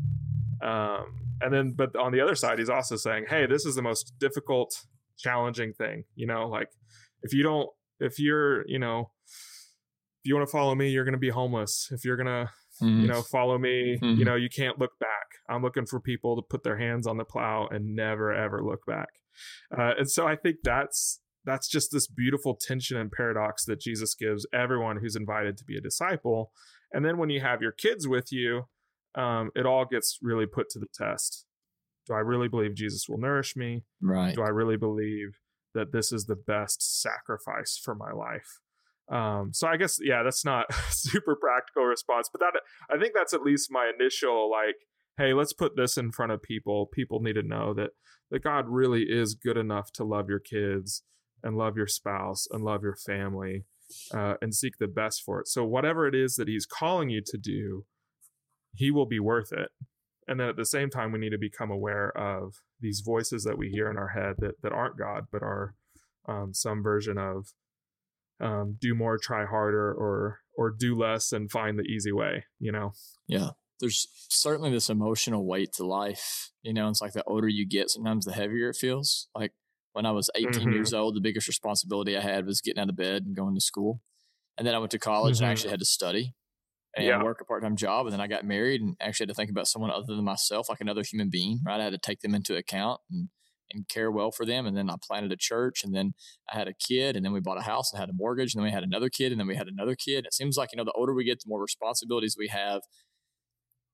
Um, 0.68 1.06
and 1.42 1.54
then, 1.54 1.74
but 1.76 1.96
on 1.96 2.12
the 2.12 2.22
other 2.22 2.36
side, 2.36 2.60
he's 2.60 2.70
also 2.70 2.96
saying, 2.96 3.26
hey, 3.30 3.46
this 3.46 3.66
is 3.66 3.76
the 3.76 3.82
most 3.82 4.14
difficult, 4.20 4.86
challenging 5.18 5.74
thing, 5.74 6.04
you 6.16 6.28
know, 6.28 6.48
like 6.48 6.70
if 7.22 7.34
you 7.34 7.44
don't, 7.44 7.70
if 8.00 8.20
you're, 8.20 8.68
you 8.68 8.80
know, 8.80 9.12
if 9.28 10.30
you 10.30 10.36
want 10.36 10.48
to 10.48 10.52
follow 10.52 10.76
me, 10.76 10.90
you're 10.90 11.06
going 11.06 11.14
to 11.14 11.20
be 11.20 11.30
homeless. 11.30 11.90
If 11.92 12.04
you're 12.04 12.18
going 12.18 12.28
to, 12.28 12.50
mm-hmm. 12.84 13.02
you 13.02 13.08
know, 13.08 13.22
follow 13.22 13.58
me, 13.58 13.98
mm-hmm. 14.02 14.20
you 14.20 14.26
know, 14.26 14.36
you 14.36 14.50
can't 14.50 14.78
look 14.80 14.92
back. 15.00 15.10
I'm 15.50 15.62
looking 15.62 15.86
for 15.86 16.00
people 16.00 16.36
to 16.36 16.42
put 16.42 16.64
their 16.64 16.78
hands 16.78 17.08
on 17.08 17.18
the 17.18 17.26
plow 17.26 17.68
and 17.70 17.96
never 17.96 18.34
ever 18.34 18.64
look 18.64 18.86
back. 18.86 19.10
Uh, 19.78 19.92
and 20.00 20.10
so 20.10 20.28
I 20.28 20.36
think 20.36 20.58
that's 20.64 21.20
that's 21.46 21.68
just 21.68 21.92
this 21.92 22.08
beautiful 22.08 22.58
tension 22.60 22.98
and 22.98 23.12
paradox 23.12 23.66
that 23.66 23.80
Jesus 23.80 24.16
gives 24.16 24.48
everyone 24.54 24.98
who's 24.98 25.16
invited 25.16 25.58
to 25.58 25.64
be 25.64 25.78
a 25.78 25.82
disciple. 25.82 26.52
And 26.92 27.06
then 27.06 27.18
when 27.18 27.30
you 27.30 27.42
have 27.42 27.62
your 27.62 27.72
kids 27.72 28.08
with 28.08 28.32
you, 28.32 28.64
um, 29.16 29.52
it 29.56 29.66
all 29.66 29.86
gets 29.86 30.18
really 30.22 30.46
put 30.48 30.70
to 30.72 30.80
the 30.80 30.88
test. 30.94 31.46
Do 32.08 32.14
I 32.14 32.20
really 32.20 32.48
believe 32.48 32.76
Jesus 32.76 33.08
will 33.08 33.18
nourish 33.18 33.56
me? 33.56 33.84
Right. 34.02 34.36
Do 34.36 34.42
I 34.42 34.50
really 34.50 34.78
believe 34.78 35.40
that 35.74 35.92
this 35.92 36.12
is 36.12 36.26
the 36.26 36.36
best 36.36 37.02
sacrifice 37.02 37.80
for 37.82 37.96
my 37.96 38.12
life? 38.12 38.60
Um, 39.12 39.52
so 39.54 39.68
I 39.68 39.78
guess 39.78 40.00
yeah, 40.02 40.24
that's 40.24 40.44
not 40.44 40.66
super 40.90 41.36
practical 41.36 41.86
response, 41.86 42.30
but 42.32 42.40
that 42.40 42.54
I 42.90 43.00
think 43.00 43.14
that's 43.16 43.34
at 43.34 43.42
least 43.42 43.72
my 43.72 43.92
initial 43.98 44.50
like, 44.50 44.76
hey, 45.18 45.34
let's 45.34 45.54
put 45.54 45.76
this 45.76 45.98
in 45.98 46.12
front 46.12 46.32
of 46.32 46.42
people. 46.42 46.88
People 46.88 47.22
need 47.22 47.34
to 47.34 47.44
know 47.44 47.74
that 47.74 47.92
that 48.32 48.44
God 48.44 48.66
really 48.68 49.04
is 49.04 49.36
good 49.36 49.58
enough 49.58 49.92
to 49.94 50.04
love 50.04 50.30
your 50.30 50.40
kids 50.40 51.04
and 51.44 51.58
love 51.58 51.78
your 51.78 51.88
spouse 51.88 52.48
and 52.52 52.64
love 52.64 52.82
your 52.82 52.96
family 52.96 53.66
uh, 54.14 54.34
and 54.42 54.54
seek 54.54 54.78
the 54.80 54.88
best 54.88 55.22
for 55.24 55.40
it. 55.40 55.48
So, 55.48 55.64
whatever 55.64 56.08
it 56.08 56.16
is 56.16 56.36
that 56.36 56.48
He's 56.48 56.66
calling 56.66 57.10
you 57.10 57.22
to 57.26 57.38
do, 57.38 57.86
He 58.74 58.92
will 58.92 59.06
be 59.06 59.20
worth 59.20 59.52
it. 59.52 59.70
And 60.28 60.40
then 60.40 60.50
at 60.50 60.56
the 60.56 60.66
same 60.66 60.90
time, 60.90 61.12
we 61.12 61.20
need 61.20 61.32
to 61.32 61.38
become 61.38 61.70
aware 61.70 62.10
of 62.18 62.56
these 62.80 63.02
voices 63.06 63.44
that 63.44 63.60
we 63.60 63.70
hear 63.70 63.90
in 63.92 63.98
our 63.98 64.10
head 64.10 64.36
that, 64.40 64.56
that 64.64 64.72
aren't 64.72 64.98
God, 64.98 65.26
but 65.32 65.44
are 65.44 65.76
um, 66.28 66.52
some 66.54 66.82
version 66.82 67.20
of 67.20 67.54
um, 68.40 68.78
do 68.82 68.96
more, 68.96 69.18
try 69.18 69.46
harder, 69.46 69.92
or 69.94 70.40
or 70.58 70.72
do 70.72 70.96
less 70.96 71.32
and 71.32 71.52
find 71.52 71.78
the 71.78 71.84
easy 71.84 72.12
way. 72.12 72.46
You 72.60 72.72
know. 72.72 72.94
Yeah, 73.28 73.52
there's 73.80 74.08
certainly 74.30 74.72
this 74.72 74.90
emotional 74.90 75.46
weight 75.46 75.74
to 75.74 75.86
life. 75.86 76.52
You 76.64 76.74
know, 76.74 76.90
it's 76.90 77.02
like 77.02 77.14
the 77.14 77.24
older 77.26 77.48
you 77.48 77.68
get, 77.68 77.90
sometimes 77.90 78.26
the 78.26 78.34
heavier 78.34 78.70
it 78.70 78.76
feels. 78.76 79.28
Like 79.36 79.52
when 79.94 80.06
I 80.06 80.12
was 80.12 80.30
18 80.36 80.52
mm-hmm. 80.52 80.72
years 80.72 80.94
old, 80.94 81.16
the 81.16 81.22
biggest 81.22 81.48
responsibility 81.48 82.18
I 82.18 82.22
had 82.22 82.46
was 82.46 82.62
getting 82.62 82.82
out 82.82 82.90
of 82.90 82.96
bed 82.96 83.24
and 83.26 83.36
going 83.36 83.56
to 83.56 83.62
school. 83.62 84.02
And 84.58 84.66
then 84.66 84.76
I 84.76 84.80
went 84.80 84.92
to 84.92 85.00
college 85.00 85.36
mm-hmm. 85.36 85.44
and 85.44 85.50
I 85.50 85.52
actually 85.52 85.72
had 85.72 85.80
to 85.80 85.86
study 85.86 86.34
and 86.96 87.06
yeah. 87.06 87.22
work 87.22 87.42
a 87.42 87.46
part 87.46 87.64
time 87.64 87.76
job. 87.76 88.06
And 88.06 88.14
then 88.14 88.22
I 88.22 88.28
got 88.28 88.46
married 88.46 88.82
and 88.82 88.96
actually 89.00 89.26
had 89.26 89.30
to 89.30 89.36
think 89.36 89.50
about 89.50 89.68
someone 89.68 89.92
other 89.92 90.16
than 90.16 90.24
myself, 90.24 90.70
like 90.70 90.82
another 90.82 91.04
human 91.04 91.30
being, 91.30 91.60
right? 91.66 91.80
I 91.80 91.84
had 91.84 91.94
to 91.94 92.00
take 92.00 92.22
them 92.22 92.34
into 92.34 92.56
account 92.56 93.02
and, 93.12 93.30
and 93.72 93.88
care 93.90 94.12
well 94.12 94.32
for 94.32 94.46
them. 94.46 94.66
And 94.66 94.78
then 94.78 94.90
I 94.90 94.96
planted 95.02 95.32
a 95.32 95.38
church 95.38 95.84
and 95.84 95.94
then 95.94 96.14
I 96.52 96.58
had 96.58 96.68
a 96.68 96.74
kid 96.74 97.16
and 97.16 97.26
then 97.26 97.34
we 97.34 97.42
bought 97.42 97.58
a 97.58 97.64
house 97.64 97.92
and 97.92 98.00
had 98.00 98.10
a 98.10 98.14
mortgage 98.14 98.54
and 98.54 98.62
then 98.62 98.66
we 98.66 98.74
had 98.74 98.84
another 98.84 99.10
kid 99.10 99.32
and 99.32 99.40
then 99.40 99.48
we 99.48 99.56
had 99.56 99.68
another 99.68 99.96
kid. 99.96 100.26
It 100.26 100.34
seems 100.34 100.58
like, 100.58 100.70
you 100.72 100.78
know, 100.78 100.86
the 100.86 100.94
older 100.94 101.14
we 101.14 101.26
get, 101.26 101.40
the 101.40 101.50
more 101.50 101.62
responsibilities 101.62 102.36
we 102.38 102.48
have. 102.48 102.82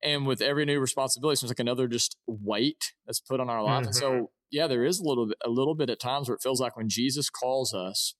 And 0.04 0.26
with 0.26 0.42
every 0.42 0.66
new 0.66 0.80
responsibility, 0.80 1.34
it 1.34 1.38
seems 1.38 1.52
like 1.52 1.60
another 1.60 1.88
just 1.88 2.18
weight 2.26 2.94
that's 3.06 3.20
put 3.20 3.40
on 3.40 3.50
our 3.50 3.64
life. 3.64 3.82
Mm-hmm. 3.82 3.88
And 3.88 3.96
so 3.96 4.32
yeah, 4.52 4.68
there 4.68 4.84
is 4.84 5.00
a 5.00 5.04
little 5.04 5.28
bit, 5.28 5.38
a 5.46 5.50
little 5.50 5.76
bit 5.76 5.90
at 5.90 6.00
times 6.00 6.28
where 6.28 6.36
it 6.36 6.42
feels 6.42 6.60
like 6.60 6.76
when 6.76 6.90
Jesus 6.90 7.30
calls 7.30 7.74
us 7.74 8.16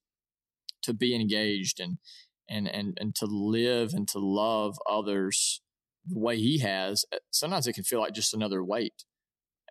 to 0.82 0.94
be 0.94 1.14
engaged 1.14 1.78
and 1.78 1.98
and 2.48 2.66
and 2.68 2.96
and 3.00 3.14
to 3.16 3.26
live 3.26 3.92
and 3.92 4.08
to 4.08 4.18
love 4.18 4.78
others 4.88 5.60
the 6.06 6.18
way 6.18 6.36
He 6.38 6.58
has, 6.58 7.04
eh, 7.12 7.18
sometimes 7.30 7.66
it 7.66 7.74
can 7.74 7.84
feel 7.84 8.00
like 8.00 8.14
just 8.14 8.34
another 8.34 8.64
weight. 8.64 9.04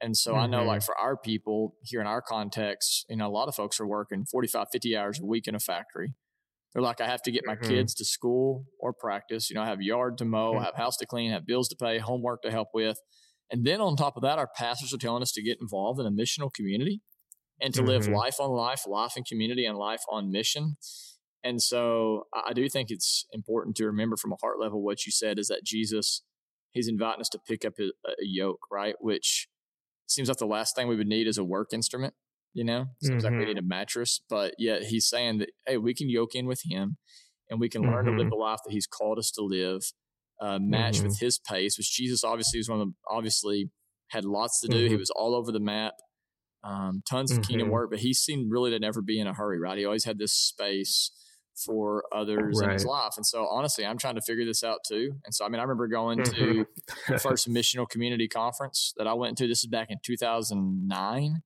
And 0.02 0.16
so 0.16 0.32
mm-hmm. 0.32 0.42
I 0.42 0.48
know, 0.48 0.64
like 0.64 0.80
mm-hmm. 0.80 0.86
for 0.86 0.98
our 0.98 1.18
people 1.18 1.76
here 1.82 2.02
in 2.02 2.08
our 2.08 2.22
context, 2.22 3.06
you 3.10 3.18
know, 3.18 3.28
a 3.28 3.30
lot 3.30 3.48
of 3.48 3.56
folks 3.56 3.80
are 3.80 3.88
working 3.88 4.26
45, 4.26 4.68
50 4.72 4.98
hours 4.98 5.20
a 5.20 5.26
week 5.26 5.48
in 5.48 5.56
a 5.56 5.60
factory. 5.60 6.14
They're 6.74 6.82
like, 6.82 7.02
I 7.02 7.08
have 7.08 7.22
to 7.24 7.32
get 7.32 7.44
my 7.46 7.56
mm-hmm. 7.56 7.70
kids 7.70 7.94
to 7.96 8.06
school 8.06 8.66
or 8.80 8.94
practice. 8.94 9.50
You 9.50 9.56
know, 9.56 9.62
I 9.62 9.68
have 9.68 9.82
yard 9.82 10.18
to 10.20 10.26
mow, 10.26 10.52
mm-hmm. 10.52 10.62
I 10.62 10.66
have 10.66 10.76
house 10.76 10.98
to 10.98 11.06
clean, 11.06 11.32
I 11.32 11.36
have 11.36 11.46
bills 11.46 11.68
to 11.70 11.76
pay, 11.76 12.00
homework 12.00 12.42
to 12.44 12.52
help 12.52 12.70
with. 12.74 12.98
And 13.50 13.66
then 13.66 13.82
on 13.82 13.98
top 13.98 14.16
of 14.16 14.24
that, 14.24 14.40
our 14.40 14.50
pastors 14.56 14.94
are 14.94 14.98
telling 14.98 15.22
us 15.22 15.34
to 15.34 15.44
get 15.44 15.58
involved 15.60 16.00
in 16.00 16.06
a 16.06 16.12
missional 16.12 16.54
community 16.54 17.02
and 17.60 17.74
to 17.74 17.82
mm-hmm. 17.82 17.90
live 17.90 18.08
life 18.08 18.40
on 18.40 18.52
life, 18.52 18.84
life 18.88 19.18
in 19.18 19.24
community, 19.24 19.66
and 19.66 19.78
life 19.78 20.02
on 20.10 20.32
mission. 20.32 20.78
And 21.44 21.62
so 21.62 22.28
I 22.34 22.54
do 22.54 22.70
think 22.70 22.90
it's 22.90 23.26
important 23.34 23.76
to 23.78 23.86
remember 23.86 24.16
from 24.16 24.32
a 24.32 24.38
heart 24.42 24.60
level 24.60 24.82
what 24.84 25.06
you 25.06 25.12
said 25.12 25.40
is 25.40 25.48
that 25.48 25.64
Jesus, 25.66 26.24
he's 26.72 26.88
inviting 26.88 27.22
us 27.22 27.30
to 27.30 27.40
pick 27.46 27.66
up 27.66 27.74
a, 27.80 27.90
a 28.08 28.14
yoke, 28.22 28.62
right? 28.72 28.96
Which 29.00 29.48
seems 30.08 30.30
like 30.30 30.38
the 30.38 30.46
last 30.46 30.76
thing 30.76 30.88
we 30.88 30.96
would 30.96 31.08
need 31.08 31.28
is 31.28 31.38
a 31.38 31.44
work 31.44 31.74
instrument, 31.74 32.14
you 32.54 32.64
know? 32.64 32.86
Seems 33.02 33.24
mm-hmm. 33.24 33.34
like 33.34 33.40
we 33.40 33.46
need 33.54 33.58
mm-hmm. 33.58 33.66
a 33.66 33.76
mattress, 33.76 34.22
but 34.30 34.54
yet 34.58 34.84
he's 34.84 35.08
saying 35.08 35.40
that, 35.40 35.50
hey, 35.66 35.78
we 35.78 35.94
can 35.94 36.10
yoke 36.10 36.36
in 36.36 36.48
with 36.48 36.62
him 36.66 36.98
and 37.50 37.60
we 37.60 37.70
can 37.70 37.82
learn 37.82 38.06
mm-hmm. 38.06 38.06
to 38.06 38.12
live 38.12 38.20
mm-hmm. 38.22 38.30
the 38.30 38.36
life 38.36 38.60
that 38.66 38.72
he's 38.72 38.88
called 38.88 39.20
us 39.20 39.32
to 39.32 39.42
live 39.42 39.82
uh, 40.42 40.60
match 40.60 40.96
mm-hmm. 40.96 41.08
with 41.08 41.20
his 41.20 41.38
pace, 41.38 41.78
which 41.78 41.94
Jesus 41.94 42.24
obviously 42.24 42.60
was 42.60 42.70
one 42.70 42.82
of 42.82 42.88
the, 42.88 42.94
obviously 43.10 43.70
had 44.10 44.26
lots 44.26 44.60
to 44.62 44.68
do. 44.68 44.78
Mm-hmm. 44.78 44.92
He 44.92 44.98
was 44.98 45.12
all 45.12 45.36
over 45.36 45.52
the 45.52 45.60
map, 45.60 45.94
um, 46.64 47.02
tons 47.08 47.32
of 47.32 47.44
kingdom 47.44 47.68
mm-hmm. 47.68 47.74
work, 47.74 47.92
but 47.92 48.00
he 48.00 48.14
seemed 48.14 48.52
really 48.52 48.72
to 48.72 48.80
never 48.80 49.02
be 49.02 49.20
in 49.20 49.28
a 49.28 49.34
hurry, 49.34 49.60
right? 49.60 49.78
He 49.78 49.86
always 49.86 50.06
had 50.06 50.18
this 50.18 50.34
space 50.34 51.12
for 51.66 52.04
others 52.14 52.60
right. 52.60 52.70
in 52.70 52.74
his 52.74 52.86
life. 52.86 53.14
And 53.18 53.26
so 53.26 53.46
honestly, 53.48 53.86
I'm 53.86 53.98
trying 53.98 54.16
to 54.16 54.22
figure 54.22 54.46
this 54.46 54.64
out 54.64 54.80
too. 54.88 55.16
And 55.26 55.34
so, 55.34 55.46
I 55.46 55.50
mean, 55.50 55.60
I 55.60 55.64
remember 55.64 55.88
going 55.88 56.24
to 56.24 56.32
mm-hmm. 56.32 57.14
the 57.14 57.20
first 57.20 57.50
missional 57.50 57.88
community 57.88 58.28
conference 58.28 58.94
that 58.98 59.08
I 59.08 59.14
went 59.14 59.38
to. 59.40 59.48
This 59.48 59.60
is 59.60 59.68
back 59.68 59.88
in 59.90 59.98
2009. 60.04 61.42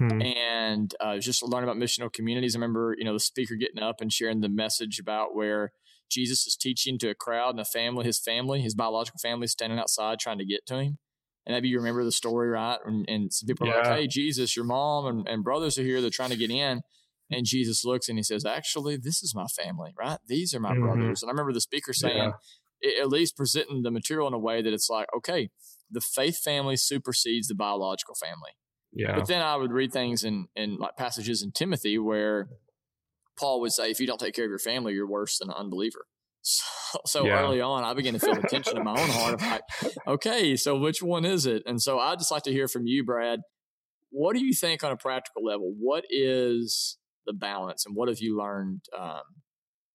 Hmm. 0.00 0.22
And 0.22 0.94
uh, 0.98 1.18
just 1.18 1.42
learning 1.42 1.68
about 1.68 1.80
missional 1.80 2.10
communities. 2.10 2.56
I 2.56 2.58
remember, 2.58 2.96
you 2.96 3.04
know, 3.04 3.12
the 3.12 3.20
speaker 3.20 3.54
getting 3.54 3.82
up 3.82 4.00
and 4.00 4.10
sharing 4.10 4.40
the 4.40 4.48
message 4.48 4.98
about 4.98 5.34
where 5.34 5.72
Jesus 6.10 6.46
is 6.46 6.56
teaching 6.56 6.98
to 7.00 7.10
a 7.10 7.14
crowd 7.14 7.50
and 7.50 7.60
a 7.60 7.66
family, 7.66 8.06
his 8.06 8.18
family, 8.18 8.62
his 8.62 8.74
biological 8.74 9.18
family 9.18 9.46
standing 9.46 9.78
outside 9.78 10.18
trying 10.18 10.38
to 10.38 10.46
get 10.46 10.64
to 10.66 10.78
him. 10.78 10.98
And 11.44 11.54
maybe 11.54 11.68
you 11.68 11.76
remember 11.76 12.02
the 12.02 12.12
story, 12.12 12.48
right? 12.48 12.78
And, 12.84 13.04
and 13.08 13.32
some 13.32 13.46
people 13.46 13.68
are 13.68 13.76
like, 13.76 13.86
hey, 13.86 14.06
Jesus, 14.06 14.56
your 14.56 14.64
mom 14.64 15.06
and, 15.06 15.28
and 15.28 15.44
brothers 15.44 15.78
are 15.78 15.82
here. 15.82 16.00
They're 16.00 16.10
trying 16.10 16.30
to 16.30 16.36
get 16.36 16.50
in. 16.50 16.80
And 17.30 17.44
Jesus 17.44 17.84
looks 17.84 18.08
and 18.08 18.18
he 18.18 18.22
says, 18.22 18.46
actually, 18.46 18.96
this 18.96 19.22
is 19.22 19.34
my 19.34 19.46
family, 19.46 19.92
right? 19.98 20.18
These 20.26 20.54
are 20.54 20.60
my 20.60 20.72
mm-hmm. 20.72 20.82
brothers. 20.82 21.22
And 21.22 21.28
I 21.28 21.32
remember 21.32 21.52
the 21.52 21.60
speaker 21.60 21.92
saying, 21.92 22.32
yeah. 22.82 23.02
at 23.02 23.08
least 23.08 23.36
presenting 23.36 23.82
the 23.82 23.90
material 23.90 24.26
in 24.28 24.34
a 24.34 24.38
way 24.38 24.62
that 24.62 24.72
it's 24.72 24.90
like, 24.90 25.06
okay, 25.16 25.50
the 25.90 26.00
faith 26.00 26.38
family 26.38 26.76
supersedes 26.76 27.48
the 27.48 27.54
biological 27.54 28.14
family. 28.14 28.52
Yeah. 28.92 29.16
But 29.16 29.26
then 29.26 29.42
I 29.42 29.56
would 29.56 29.72
read 29.72 29.92
things 29.92 30.24
in, 30.24 30.48
in 30.56 30.76
like 30.76 30.96
passages 30.96 31.42
in 31.42 31.52
Timothy 31.52 31.98
where 31.98 32.48
Paul 33.38 33.60
would 33.60 33.72
say, 33.72 33.90
if 33.90 34.00
you 34.00 34.06
don't 34.06 34.18
take 34.18 34.34
care 34.34 34.44
of 34.44 34.50
your 34.50 34.58
family, 34.58 34.94
you're 34.94 35.08
worse 35.08 35.38
than 35.38 35.50
an 35.50 35.56
unbeliever. 35.56 36.06
So, 36.42 36.98
so 37.04 37.26
yeah. 37.26 37.42
early 37.42 37.60
on, 37.60 37.84
I 37.84 37.94
began 37.94 38.14
to 38.14 38.18
feel 38.18 38.34
the 38.34 38.48
tension 38.48 38.76
in 38.76 38.82
my 38.82 38.98
own 38.98 39.10
heart 39.10 39.34
of 39.34 39.42
like, 39.42 39.60
okay, 40.08 40.56
so 40.56 40.76
which 40.76 41.02
one 41.02 41.24
is 41.24 41.46
it? 41.46 41.62
And 41.66 41.80
so 41.80 42.00
I'd 42.00 42.18
just 42.18 42.32
like 42.32 42.42
to 42.44 42.50
hear 42.50 42.66
from 42.66 42.86
you, 42.86 43.04
Brad. 43.04 43.40
What 44.10 44.34
do 44.34 44.44
you 44.44 44.52
think 44.54 44.82
on 44.82 44.90
a 44.90 44.96
practical 44.96 45.44
level? 45.44 45.72
What 45.78 46.04
is 46.08 46.96
the 47.26 47.32
balance 47.32 47.86
and 47.86 47.94
what 47.94 48.08
have 48.08 48.18
you 48.18 48.36
learned? 48.36 48.80
Um, 48.98 49.20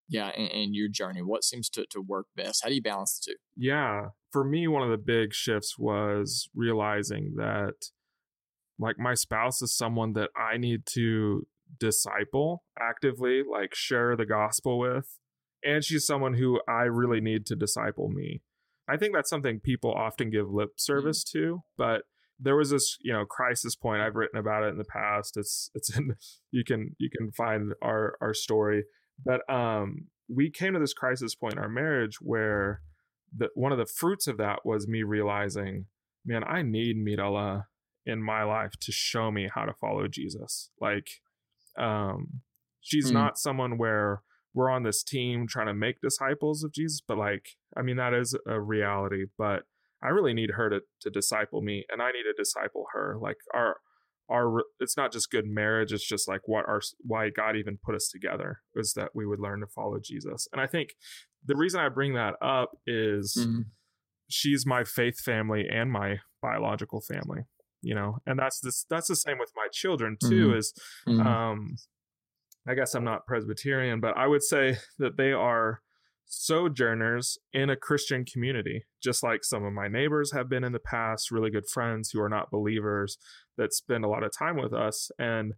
yeah, 0.08 0.32
in, 0.36 0.48
in 0.48 0.74
your 0.74 0.88
journey, 0.88 1.22
what 1.22 1.44
seems 1.44 1.70
to, 1.72 1.86
to 1.90 2.00
work 2.00 2.28
best? 2.36 2.64
How 2.64 2.70
do 2.70 2.76
you 2.76 2.82
balance 2.82 3.20
the 3.20 3.32
two? 3.32 3.38
Yeah, 3.58 4.10
for 4.32 4.44
me, 4.44 4.68
one 4.68 4.84
of 4.84 4.92
the 4.92 5.04
big 5.04 5.34
shifts 5.34 5.78
was 5.78 6.48
realizing 6.56 7.34
that 7.38 7.74
like 8.80 8.98
my 9.00 9.14
spouse 9.14 9.62
is 9.62 9.76
someone 9.76 10.14
that 10.14 10.30
I 10.36 10.58
need 10.58 10.86
to 10.94 11.48
disciple 11.80 12.64
actively, 12.80 13.42
like 13.50 13.74
share 13.74 14.16
the 14.16 14.26
gospel 14.26 14.80
with. 14.80 15.20
And 15.64 15.84
she's 15.84 16.06
someone 16.06 16.36
who 16.36 16.60
I 16.68 16.84
really 16.84 17.22
need 17.22 17.46
to 17.48 17.56
disciple 17.56 18.10
me. 18.10 18.42
I 18.88 18.98
think 18.98 19.16
that's 19.16 19.30
something 19.30 19.60
people 19.60 19.92
often 19.92 20.30
give 20.30 20.52
lip 20.52 20.74
service 20.78 21.24
mm-hmm. 21.24 21.40
to, 21.40 21.64
but 21.78 22.02
there 22.40 22.56
was 22.56 22.70
this, 22.70 22.98
you 23.02 23.14
know, 23.14 23.26
crisis 23.26 23.76
point. 23.76 24.02
I've 24.02 24.16
written 24.16 24.38
about 24.38 24.64
it 24.64 24.70
in 24.70 24.78
the 24.78 24.86
past. 24.86 25.38
It's 25.38 25.72
it's 25.74 25.96
in 25.98 26.16
you 26.52 26.64
can 26.64 26.96
you 27.00 27.10
can 27.10 27.32
find 27.32 27.74
our 27.82 28.18
our 28.22 28.34
story. 28.34 28.84
But 29.24 29.42
um 29.52 30.08
we 30.28 30.52
came 30.52 30.74
to 30.74 30.80
this 30.80 30.94
crisis 30.94 31.36
point 31.36 31.54
in 31.54 31.60
our 31.60 31.70
marriage 31.70 32.18
where 32.22 32.82
the 33.36 33.50
one 33.56 33.72
of 33.72 33.78
the 33.78 33.86
fruits 33.86 34.28
of 34.28 34.38
that 34.38 34.60
was 34.66 34.88
me 34.88 35.04
realizing, 35.04 35.86
man, 36.26 36.44
I 36.44 36.62
need 36.62 36.98
Mirala 36.98 37.66
in 38.06 38.22
my 38.22 38.44
life 38.44 38.74
to 38.82 38.92
show 38.92 39.32
me 39.32 39.50
how 39.54 39.66
to 39.66 39.74
follow 39.74 40.08
Jesus. 40.08 40.70
Like 40.80 41.08
um, 41.78 42.42
she's 42.82 43.10
mm. 43.10 43.14
not 43.14 43.38
someone 43.38 43.78
where 43.78 44.22
we're 44.54 44.70
on 44.70 44.84
this 44.84 45.04
team 45.04 45.48
trying 45.48 45.68
to 45.68 45.74
make 45.74 46.00
disciples 46.02 46.64
of 46.64 46.72
Jesus, 46.72 47.02
but 47.06 47.18
like, 47.18 47.50
I 47.76 47.82
mean, 47.82 47.98
that 47.98 48.14
is 48.14 48.38
a 48.48 48.60
reality, 48.62 49.26
but 49.38 49.64
I 50.02 50.10
really 50.10 50.34
need 50.34 50.52
her 50.52 50.70
to, 50.70 50.80
to 51.02 51.10
disciple 51.10 51.62
me 51.62 51.86
and 51.90 52.02
I 52.02 52.12
need 52.12 52.24
to 52.24 52.34
disciple 52.38 52.86
her. 52.94 53.18
Like 53.20 53.38
our, 53.54 53.78
our, 54.32 54.64
it's 54.80 54.96
not 54.96 55.12
just 55.12 55.30
good 55.30 55.46
marriage. 55.46 55.92
It's 55.92 56.08
just 56.08 56.28
like 56.28 56.42
what 56.46 56.66
our, 56.68 56.80
why 57.02 57.30
God 57.30 57.58
even 57.58 57.80
put 57.84 57.96
us 57.96 58.08
together 58.08 58.62
is 58.76 58.94
that 58.94 59.10
we 59.14 59.26
would 59.26 59.40
learn 59.40 59.60
to 59.60 59.68
follow 59.68 60.00
Jesus. 60.02 60.48
And 60.54 60.62
I 60.62 60.68
think 60.68 60.92
the 61.46 61.56
reason 61.58 61.82
I 61.82 61.90
bring 61.90 62.14
that 62.14 62.36
up 62.42 62.78
is 62.88 63.38
mm. 63.38 63.66
she's 64.30 64.66
my 64.66 64.84
faith 64.84 65.20
family 65.20 65.66
and 65.70 65.92
my 65.92 66.20
biological 66.42 67.02
family 67.02 67.42
you 67.86 67.94
know 67.94 68.18
and 68.26 68.38
that's 68.40 68.60
this 68.60 68.86
that's 68.90 69.08
the 69.08 69.16
same 69.16 69.38
with 69.38 69.52
my 69.56 69.68
children 69.72 70.18
too 70.20 70.48
mm-hmm. 70.48 70.58
is 70.58 70.74
mm-hmm. 71.08 71.26
um 71.26 71.76
i 72.68 72.74
guess 72.74 72.96
i'm 72.96 73.04
not 73.04 73.26
presbyterian 73.28 74.02
but 74.02 74.18
i 74.18 74.26
would 74.28 74.44
say 74.44 74.76
that 75.00 75.18
they 75.18 75.32
are 75.32 75.82
sojourners 76.28 77.38
in 77.54 77.70
a 77.70 77.76
christian 77.76 78.26
community 78.26 78.84
just 79.02 79.22
like 79.22 79.44
some 79.44 79.64
of 79.64 79.72
my 79.72 79.88
neighbors 79.88 80.34
have 80.34 80.50
been 80.50 80.64
in 80.64 80.72
the 80.72 80.80
past 80.80 81.30
really 81.30 81.52
good 81.52 81.70
friends 81.72 82.10
who 82.10 82.20
are 82.20 82.30
not 82.30 82.50
believers 82.50 83.20
that 83.58 83.72
spend 83.72 84.04
a 84.04 84.10
lot 84.10 84.24
of 84.24 84.36
time 84.36 84.58
with 84.58 84.74
us 84.74 85.12
and 85.20 85.54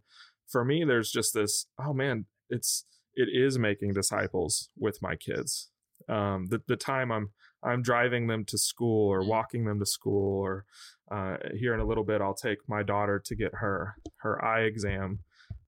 for 0.46 0.66
me 0.66 0.84
there's 0.84 1.10
just 1.10 1.32
this 1.32 1.66
oh 1.82 1.94
man 1.94 2.26
it's 2.50 2.84
it 3.14 3.28
is 3.32 3.58
making 3.58 3.94
disciples 3.94 4.68
with 4.76 4.98
my 5.00 5.16
kids 5.16 5.70
um 6.10 6.48
the, 6.50 6.60
the 6.68 6.76
time 6.76 7.10
i'm 7.10 7.30
i'm 7.62 7.82
driving 7.82 8.26
them 8.26 8.44
to 8.44 8.58
school 8.58 9.08
or 9.08 9.26
walking 9.26 9.64
them 9.64 9.78
to 9.78 9.86
school 9.86 10.40
or 10.40 10.64
uh, 11.10 11.36
here 11.54 11.74
in 11.74 11.80
a 11.80 11.86
little 11.86 12.04
bit, 12.04 12.20
I'll 12.20 12.34
take 12.34 12.58
my 12.68 12.82
daughter 12.82 13.20
to 13.24 13.34
get 13.34 13.52
her 13.54 13.96
her 14.18 14.44
eye 14.44 14.62
exam 14.62 15.20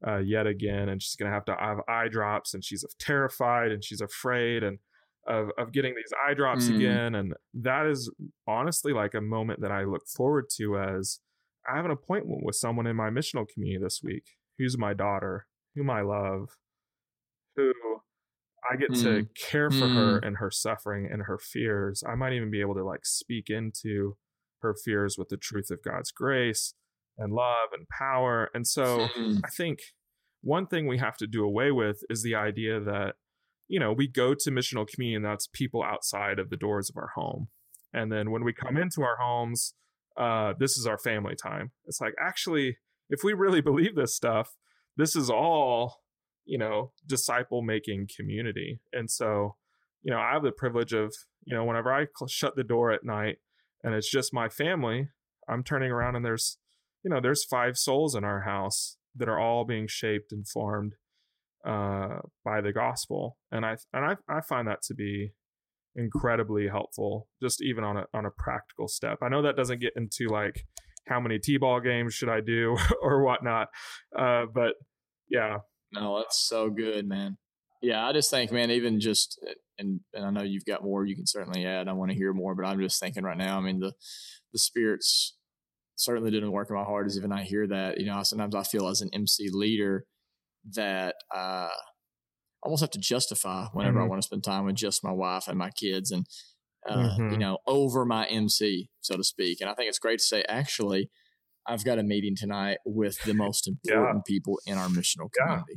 uh, 0.06 0.18
yet 0.18 0.46
again, 0.46 0.88
and 0.88 1.02
she's 1.02 1.16
gonna 1.16 1.30
have 1.30 1.44
to 1.46 1.56
have 1.58 1.78
eye 1.88 2.08
drops, 2.08 2.54
and 2.54 2.64
she's 2.64 2.84
terrified 2.98 3.72
and 3.72 3.82
she's 3.82 4.00
afraid 4.00 4.62
and 4.62 4.78
of 5.26 5.50
of 5.58 5.72
getting 5.72 5.94
these 5.94 6.12
eye 6.26 6.34
drops 6.34 6.68
mm. 6.68 6.76
again, 6.76 7.14
and 7.14 7.34
that 7.54 7.86
is 7.86 8.12
honestly 8.46 8.92
like 8.92 9.14
a 9.14 9.20
moment 9.20 9.60
that 9.60 9.72
I 9.72 9.84
look 9.84 10.06
forward 10.06 10.46
to 10.56 10.78
as 10.78 11.20
I 11.70 11.76
have 11.76 11.84
an 11.84 11.90
appointment 11.90 12.44
with 12.44 12.56
someone 12.56 12.86
in 12.86 12.96
my 12.96 13.10
missional 13.10 13.46
community 13.48 13.82
this 13.82 14.00
week 14.02 14.24
who's 14.58 14.76
my 14.76 14.92
daughter 14.92 15.46
whom 15.74 15.88
I 15.88 16.02
love, 16.02 16.56
who 17.56 17.72
I 18.68 18.76
get 18.76 18.90
mm. 18.90 19.02
to 19.02 19.26
care 19.34 19.70
for 19.70 19.86
mm. 19.86 19.94
her 19.94 20.18
and 20.18 20.36
her 20.38 20.50
suffering 20.50 21.08
and 21.10 21.22
her 21.22 21.38
fears. 21.38 22.02
I 22.06 22.14
might 22.14 22.32
even 22.32 22.50
be 22.50 22.60
able 22.60 22.74
to 22.74 22.84
like 22.84 23.04
speak 23.04 23.48
into 23.48 24.16
her 24.62 24.74
fears 24.84 25.16
with 25.18 25.28
the 25.28 25.36
truth 25.36 25.70
of 25.70 25.82
God's 25.82 26.10
grace 26.10 26.74
and 27.16 27.32
love 27.32 27.68
and 27.72 27.88
power. 27.88 28.50
And 28.54 28.66
so 28.66 29.08
mm. 29.16 29.40
I 29.44 29.48
think 29.56 29.78
one 30.42 30.66
thing 30.66 30.86
we 30.86 30.98
have 30.98 31.16
to 31.18 31.26
do 31.26 31.44
away 31.44 31.70
with 31.70 32.00
is 32.08 32.22
the 32.22 32.34
idea 32.34 32.80
that, 32.80 33.14
you 33.68 33.78
know, 33.78 33.92
we 33.92 34.08
go 34.08 34.34
to 34.34 34.50
missional 34.50 34.86
community 34.86 35.16
and 35.16 35.24
that's 35.24 35.46
people 35.46 35.82
outside 35.82 36.38
of 36.38 36.50
the 36.50 36.56
doors 36.56 36.90
of 36.90 36.96
our 36.96 37.10
home. 37.14 37.48
And 37.92 38.10
then 38.10 38.30
when 38.30 38.44
we 38.44 38.52
come 38.52 38.76
into 38.76 39.02
our 39.02 39.16
homes, 39.20 39.74
uh, 40.16 40.54
this 40.58 40.76
is 40.76 40.86
our 40.86 40.98
family 40.98 41.34
time. 41.34 41.72
It's 41.86 42.00
like, 42.00 42.14
actually, 42.20 42.78
if 43.08 43.20
we 43.24 43.32
really 43.32 43.60
believe 43.60 43.96
this 43.96 44.14
stuff, 44.14 44.50
this 44.96 45.16
is 45.16 45.30
all, 45.30 45.96
you 46.50 46.58
know, 46.58 46.90
disciple 47.06 47.62
making 47.62 48.08
community. 48.14 48.80
And 48.92 49.08
so, 49.08 49.54
you 50.02 50.12
know, 50.12 50.18
I 50.18 50.32
have 50.32 50.42
the 50.42 50.50
privilege 50.50 50.92
of, 50.92 51.14
you 51.44 51.54
know, 51.54 51.64
whenever 51.64 51.92
I 51.92 52.06
cl- 52.18 52.26
shut 52.26 52.56
the 52.56 52.64
door 52.64 52.90
at 52.90 53.04
night 53.04 53.36
and 53.84 53.94
it's 53.94 54.10
just 54.10 54.34
my 54.34 54.48
family, 54.48 55.10
I'm 55.48 55.62
turning 55.62 55.92
around 55.92 56.16
and 56.16 56.24
there's, 56.24 56.58
you 57.04 57.10
know, 57.10 57.20
there's 57.22 57.44
five 57.44 57.78
souls 57.78 58.16
in 58.16 58.24
our 58.24 58.40
house 58.40 58.96
that 59.14 59.28
are 59.28 59.38
all 59.38 59.64
being 59.64 59.86
shaped 59.88 60.32
and 60.32 60.46
formed 60.46 60.94
uh, 61.64 62.18
by 62.44 62.60
the 62.60 62.72
gospel. 62.72 63.38
And 63.52 63.64
I, 63.64 63.76
and 63.92 64.04
I, 64.04 64.16
I 64.28 64.40
find 64.40 64.66
that 64.66 64.82
to 64.88 64.94
be 64.94 65.34
incredibly 65.94 66.66
helpful 66.66 67.28
just 67.40 67.62
even 67.62 67.82
on 67.82 67.96
a 67.96 68.04
on 68.14 68.24
a 68.24 68.30
practical 68.38 68.86
step 68.86 69.18
i 69.22 69.28
know 69.28 69.42
that 69.42 69.56
doesn't 69.56 69.80
get 69.80 69.92
into 69.96 70.28
like 70.28 70.64
how 71.08 71.18
many 71.18 71.36
t-ball 71.36 71.80
games 71.80 72.14
should 72.14 72.28
i 72.28 72.40
do 72.40 72.76
or 73.02 73.24
whatnot 73.24 73.66
uh 74.16 74.44
but 74.54 74.74
yeah 75.28 75.56
no 75.92 76.18
that's 76.18 76.46
so 76.48 76.70
good 76.70 77.06
man 77.06 77.36
yeah 77.82 78.06
i 78.06 78.12
just 78.12 78.30
think 78.30 78.52
man 78.52 78.70
even 78.70 79.00
just 79.00 79.38
and 79.78 80.00
and 80.14 80.24
i 80.24 80.30
know 80.30 80.42
you've 80.42 80.64
got 80.64 80.84
more 80.84 81.04
you 81.04 81.16
can 81.16 81.26
certainly 81.26 81.66
add 81.66 81.88
i 81.88 81.92
want 81.92 82.10
to 82.10 82.16
hear 82.16 82.32
more 82.32 82.54
but 82.54 82.66
i'm 82.66 82.80
just 82.80 83.00
thinking 83.00 83.24
right 83.24 83.38
now 83.38 83.58
i 83.58 83.60
mean 83.60 83.80
the 83.80 83.92
the 84.52 84.58
spirits 84.58 85.36
certainly 85.96 86.30
didn't 86.30 86.52
work 86.52 86.68
in 86.70 86.76
my 86.76 86.84
heart 86.84 87.06
as 87.06 87.16
even 87.16 87.32
i 87.32 87.42
hear 87.42 87.66
that 87.66 87.98
you 87.98 88.06
know 88.06 88.22
sometimes 88.22 88.54
i 88.54 88.62
feel 88.62 88.88
as 88.88 89.00
an 89.00 89.10
mc 89.12 89.48
leader 89.52 90.04
that 90.74 91.14
uh 91.34 91.68
almost 92.62 92.80
have 92.80 92.90
to 92.90 92.98
justify 92.98 93.66
whenever 93.72 93.98
mm-hmm. 93.98 94.04
I 94.04 94.08
want 94.08 94.22
to 94.22 94.26
spend 94.26 94.44
time 94.44 94.66
with 94.66 94.74
just 94.74 95.04
my 95.04 95.12
wife 95.12 95.48
and 95.48 95.58
my 95.58 95.70
kids 95.70 96.10
and, 96.10 96.26
uh, 96.88 96.96
mm-hmm. 96.96 97.32
you 97.32 97.38
know, 97.38 97.58
over 97.66 98.04
my 98.04 98.26
MC, 98.26 98.88
so 99.00 99.16
to 99.16 99.24
speak. 99.24 99.60
And 99.60 99.70
I 99.70 99.74
think 99.74 99.88
it's 99.88 99.98
great 99.98 100.18
to 100.18 100.24
say, 100.24 100.44
actually, 100.48 101.10
I've 101.70 101.84
got 101.84 101.98
a 101.98 102.02
meeting 102.02 102.34
tonight 102.36 102.78
with 102.84 103.22
the 103.22 103.34
most 103.44 103.68
important 103.68 104.16
yeah. 104.16 104.22
people 104.26 104.60
in 104.66 104.76
our 104.76 104.88
missional 104.88 105.30
community. 105.32 105.74
Yeah. 105.74 105.76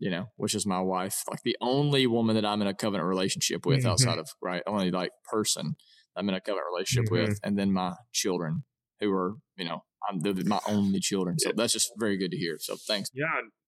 You 0.00 0.10
know, 0.10 0.26
which 0.36 0.54
is 0.54 0.66
my 0.66 0.80
wife, 0.80 1.22
like 1.30 1.40
the 1.44 1.56
only 1.60 2.06
woman 2.06 2.34
that 2.34 2.44
I'm 2.44 2.60
in 2.60 2.68
a 2.68 2.74
covenant 2.74 3.08
relationship 3.08 3.64
with 3.64 3.80
mm-hmm. 3.80 3.88
outside 3.88 4.18
of 4.18 4.28
right, 4.42 4.62
only 4.66 4.90
like 4.90 5.12
person 5.30 5.76
I'm 6.16 6.28
in 6.28 6.34
a 6.34 6.40
covenant 6.40 6.66
relationship 6.70 7.10
with, 7.10 7.30
mm-hmm. 7.30 7.48
and 7.48 7.58
then 7.58 7.72
my 7.72 7.94
children 8.12 8.64
who 9.00 9.10
are, 9.12 9.36
you 9.56 9.64
know, 9.64 9.84
I'm 10.08 10.20
my 10.46 10.60
only 10.68 11.00
children. 11.00 11.38
So 11.38 11.52
that's 11.56 11.72
just 11.72 11.92
very 11.98 12.18
good 12.18 12.30
to 12.32 12.36
hear. 12.36 12.56
So 12.60 12.76
thanks. 12.86 13.08
Yeah, 13.14 13.24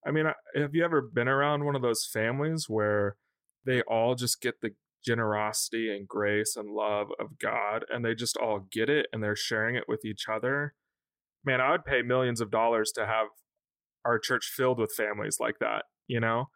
I 0.06 0.10
mean, 0.10 0.26
have 0.54 0.74
you 0.74 0.84
ever 0.84 1.00
been 1.00 1.28
around 1.28 1.64
one 1.64 1.76
of 1.76 1.82
those 1.82 2.06
families 2.12 2.66
where 2.68 3.16
they 3.64 3.80
all 3.82 4.14
just 4.14 4.40
get 4.42 4.60
the 4.60 4.70
generosity 5.04 5.94
and 5.94 6.06
grace 6.06 6.56
and 6.56 6.68
love 6.68 7.08
of 7.18 7.38
God 7.38 7.84
and 7.90 8.04
they 8.04 8.14
just 8.14 8.36
all 8.36 8.66
get 8.70 8.90
it 8.90 9.06
and 9.12 9.22
they're 9.22 9.36
sharing 9.36 9.76
it 9.76 9.84
with 9.88 10.04
each 10.04 10.24
other? 10.30 10.74
Man, 11.46 11.60
I 11.60 11.70
would 11.70 11.84
pay 11.84 12.02
millions 12.02 12.40
of 12.40 12.50
dollars 12.50 12.92
to 12.96 13.06
have 13.06 13.28
our 14.04 14.18
church 14.18 14.52
filled 14.54 14.78
with 14.78 14.92
families 14.92 15.38
like 15.40 15.58
that, 15.60 15.84
you 16.06 16.20
know? 16.20 16.50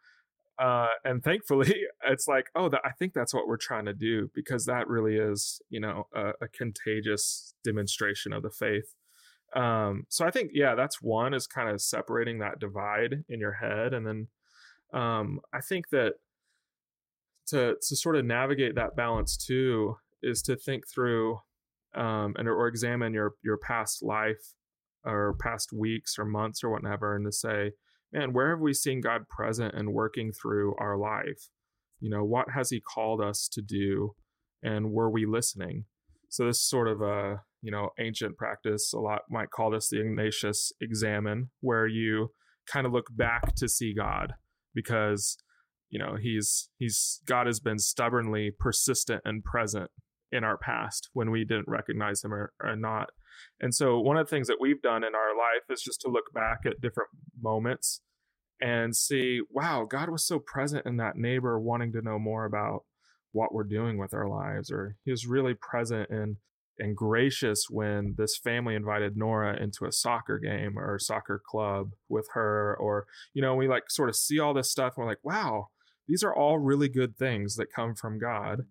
Uh, 0.59 0.87
and 1.03 1.23
thankfully, 1.23 1.73
it's 2.07 2.27
like, 2.27 2.47
oh, 2.55 2.69
that, 2.69 2.81
I 2.85 2.91
think 2.91 3.13
that's 3.13 3.33
what 3.33 3.47
we're 3.47 3.57
trying 3.57 3.85
to 3.85 3.93
do 3.93 4.29
because 4.35 4.65
that 4.65 4.87
really 4.87 5.15
is, 5.15 5.61
you 5.69 5.79
know, 5.79 6.07
a, 6.15 6.31
a 6.41 6.47
contagious 6.47 7.53
demonstration 7.63 8.31
of 8.31 8.43
the 8.43 8.51
faith. 8.51 8.93
Um, 9.55 10.03
so 10.07 10.25
I 10.25 10.31
think, 10.31 10.51
yeah, 10.53 10.75
that's 10.75 11.01
one 11.01 11.33
is 11.33 11.47
kind 11.47 11.69
of 11.69 11.81
separating 11.81 12.39
that 12.39 12.59
divide 12.59 13.23
in 13.27 13.39
your 13.39 13.53
head. 13.53 13.93
And 13.93 14.05
then 14.05 14.27
um, 14.93 15.39
I 15.53 15.61
think 15.61 15.89
that 15.89 16.13
to, 17.47 17.75
to 17.81 17.95
sort 17.95 18.15
of 18.15 18.23
navigate 18.23 18.75
that 18.75 18.95
balance 18.95 19.35
too 19.35 19.97
is 20.21 20.41
to 20.43 20.55
think 20.55 20.87
through 20.87 21.39
um, 21.95 22.35
and 22.37 22.47
or 22.47 22.67
examine 22.67 23.13
your, 23.13 23.33
your 23.43 23.57
past 23.57 24.01
life 24.01 24.53
or 25.05 25.35
past 25.41 25.71
weeks 25.73 26.15
or 26.17 26.25
months 26.25 26.63
or 26.63 26.69
whatever 26.69 27.15
and 27.15 27.25
to 27.25 27.31
say, 27.31 27.71
man, 28.11 28.33
where 28.33 28.51
have 28.51 28.59
we 28.59 28.73
seen 28.73 29.01
God 29.01 29.27
present 29.29 29.73
and 29.75 29.93
working 29.93 30.31
through 30.31 30.75
our 30.79 30.97
life? 30.97 31.49
You 31.99 32.09
know, 32.09 32.23
what 32.23 32.47
has 32.53 32.69
he 32.69 32.81
called 32.81 33.21
us 33.21 33.47
to 33.53 33.61
do? 33.61 34.15
And 34.63 34.91
were 34.91 35.09
we 35.09 35.25
listening? 35.25 35.85
So 36.29 36.45
this 36.45 36.57
is 36.57 36.69
sort 36.69 36.87
of 36.87 37.01
a 37.01 37.41
you 37.61 37.71
know 37.71 37.89
ancient 37.99 38.37
practice. 38.37 38.93
A 38.93 38.99
lot 38.99 39.21
might 39.29 39.51
call 39.51 39.71
this 39.71 39.89
the 39.89 40.01
Ignatius 40.01 40.71
examen, 40.81 41.49
where 41.59 41.87
you 41.87 42.29
kind 42.71 42.85
of 42.85 42.93
look 42.93 43.07
back 43.11 43.53
to 43.55 43.67
see 43.67 43.93
God 43.93 44.33
because 44.73 45.37
you 45.89 45.99
know 45.99 46.15
he's 46.19 46.69
he's 46.77 47.21
God 47.25 47.47
has 47.47 47.59
been 47.59 47.79
stubbornly 47.79 48.51
persistent 48.57 49.21
and 49.25 49.43
present 49.43 49.91
in 50.31 50.43
our 50.43 50.57
past 50.57 51.09
when 51.13 51.31
we 51.31 51.43
didn't 51.43 51.67
recognize 51.67 52.23
him 52.23 52.33
or, 52.33 52.53
or 52.63 52.75
not. 52.75 53.09
And 53.59 53.73
so 53.73 53.99
one 53.99 54.17
of 54.17 54.27
the 54.27 54.29
things 54.29 54.47
that 54.47 54.59
we've 54.59 54.81
done 54.81 55.03
in 55.03 55.15
our 55.15 55.35
life 55.35 55.69
is 55.69 55.81
just 55.81 56.01
to 56.01 56.09
look 56.09 56.33
back 56.33 56.59
at 56.65 56.81
different 56.81 57.09
moments 57.41 58.01
and 58.61 58.95
see, 58.95 59.41
wow, 59.49 59.85
God 59.89 60.09
was 60.09 60.25
so 60.25 60.39
present 60.39 60.85
in 60.85 60.97
that 60.97 61.17
neighbor 61.17 61.59
wanting 61.59 61.91
to 61.93 62.01
know 62.01 62.19
more 62.19 62.45
about 62.45 62.83
what 63.31 63.53
we're 63.53 63.63
doing 63.63 63.97
with 63.97 64.13
our 64.13 64.27
lives 64.27 64.71
or 64.71 64.97
he 65.05 65.11
was 65.11 65.25
really 65.25 65.53
present 65.53 66.09
and 66.09 66.37
and 66.79 66.95
gracious 66.95 67.65
when 67.69 68.15
this 68.17 68.37
family 68.37 68.75
invited 68.75 69.15
Nora 69.15 69.61
into 69.61 69.85
a 69.85 69.91
soccer 69.91 70.39
game 70.39 70.77
or 70.77 70.97
soccer 70.99 71.41
club 71.45 71.91
with 72.09 72.27
her 72.33 72.75
or 72.79 73.05
you 73.33 73.41
know 73.41 73.55
we 73.55 73.67
like 73.67 73.89
sort 73.89 74.09
of 74.09 74.15
see 74.15 74.39
all 74.39 74.53
this 74.53 74.71
stuff 74.71 74.93
and 74.95 75.05
we're 75.05 75.11
like 75.11 75.23
wow 75.23 75.67
these 76.07 76.23
are 76.23 76.35
all 76.35 76.59
really 76.59 76.89
good 76.89 77.15
things 77.15 77.55
that 77.55 77.73
come 77.73 77.93
from 77.95 78.19
God 78.19 78.61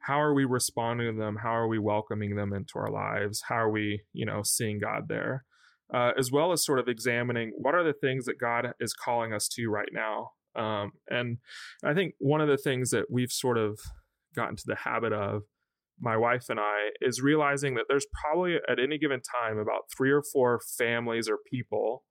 how 0.00 0.20
are 0.20 0.34
we 0.34 0.44
responding 0.44 1.14
to 1.14 1.18
them? 1.20 1.38
How 1.42 1.54
are 1.54 1.68
we 1.68 1.78
welcoming 1.78 2.36
them 2.36 2.52
into 2.52 2.78
our 2.78 2.90
lives? 2.90 3.42
How 3.48 3.56
are 3.56 3.70
we 3.70 4.02
you 4.12 4.26
know 4.26 4.42
seeing 4.42 4.78
God 4.78 5.08
there? 5.08 5.44
Uh, 5.92 6.12
as 6.18 6.30
well 6.30 6.52
as 6.52 6.64
sort 6.64 6.78
of 6.78 6.88
examining 6.88 7.52
what 7.56 7.74
are 7.74 7.84
the 7.84 7.94
things 7.94 8.26
that 8.26 8.38
God 8.38 8.72
is 8.78 8.92
calling 8.92 9.32
us 9.32 9.48
to 9.48 9.68
right 9.68 9.88
now. 9.90 10.32
Um, 10.54 10.92
and 11.08 11.38
I 11.82 11.94
think 11.94 12.14
one 12.18 12.42
of 12.42 12.48
the 12.48 12.58
things 12.58 12.90
that 12.90 13.06
we've 13.10 13.32
sort 13.32 13.56
of 13.56 13.78
gotten 14.34 14.56
to 14.56 14.64
the 14.66 14.76
habit 14.76 15.12
of 15.12 15.42
my 16.00 16.16
wife 16.16 16.46
and 16.48 16.60
I 16.60 16.90
is 17.00 17.20
realizing 17.20 17.74
that 17.74 17.84
there's 17.88 18.06
probably 18.22 18.56
at 18.68 18.78
any 18.78 18.98
given 18.98 19.20
time 19.20 19.58
about 19.58 19.82
three 19.96 20.10
or 20.10 20.22
four 20.22 20.60
families 20.76 21.28
or 21.28 21.38
people 21.50 22.04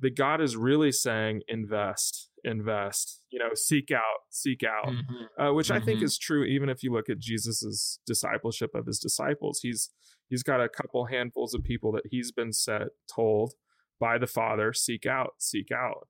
that 0.00 0.16
God 0.16 0.40
is 0.40 0.56
really 0.56 0.92
saying 0.92 1.42
invest, 1.48 2.30
invest, 2.44 3.20
you 3.30 3.38
know, 3.38 3.54
seek 3.54 3.90
out, 3.90 4.20
seek 4.30 4.62
out, 4.62 4.92
mm-hmm. 4.92 5.42
uh, 5.42 5.52
which 5.52 5.68
mm-hmm. 5.68 5.82
I 5.82 5.84
think 5.84 5.98
mm-hmm. 5.98 6.06
is 6.06 6.18
true 6.18 6.44
even 6.44 6.68
if 6.68 6.82
you 6.82 6.92
look 6.92 7.08
at 7.08 7.18
Jesus's 7.18 7.98
discipleship 8.06 8.70
of 8.74 8.86
his 8.86 8.98
disciples. 8.98 9.60
He's 9.62 9.90
he's 10.28 10.42
got 10.42 10.60
a 10.60 10.68
couple 10.68 11.06
handfuls 11.06 11.54
of 11.54 11.62
people 11.62 11.92
that 11.92 12.04
he's 12.10 12.32
been 12.32 12.52
set 12.52 12.88
told 13.12 13.54
by 14.00 14.18
the 14.18 14.26
Father, 14.26 14.72
seek 14.72 15.06
out, 15.06 15.34
seek 15.38 15.68
out. 15.72 16.08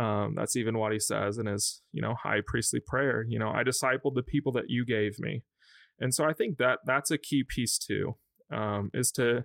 Um, 0.00 0.34
that's 0.36 0.56
even 0.56 0.78
what 0.78 0.92
he 0.92 0.98
says 0.98 1.38
in 1.38 1.46
his, 1.46 1.82
you 1.92 2.02
know, 2.02 2.14
high 2.22 2.40
priestly 2.44 2.80
prayer. 2.84 3.24
You 3.26 3.38
know, 3.38 3.50
I 3.50 3.62
discipled 3.62 4.14
the 4.14 4.22
people 4.22 4.52
that 4.52 4.68
you 4.68 4.84
gave 4.84 5.18
me, 5.18 5.42
and 5.98 6.14
so 6.14 6.24
I 6.24 6.32
think 6.32 6.58
that 6.58 6.80
that's 6.84 7.10
a 7.10 7.18
key 7.18 7.44
piece 7.48 7.78
too, 7.78 8.16
um, 8.52 8.90
is 8.92 9.10
to 9.12 9.44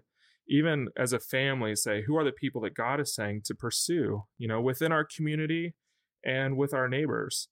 even 0.49 0.89
as 0.97 1.13
a 1.13 1.19
family 1.19 1.75
say 1.75 2.04
who 2.06 2.17
are 2.17 2.25
the 2.25 2.32
people 2.32 2.62
that 2.62 2.75
God 2.75 2.99
is 2.99 3.15
saying 3.15 3.43
to 3.45 3.56
pursue, 3.56 4.23
you 4.38 4.47
know, 4.47 4.60
within 4.60 4.91
our 4.91 5.06
community 5.06 5.75
and 6.23 6.57
with 6.57 6.73
our 6.73 6.88
neighbors. 6.88 7.49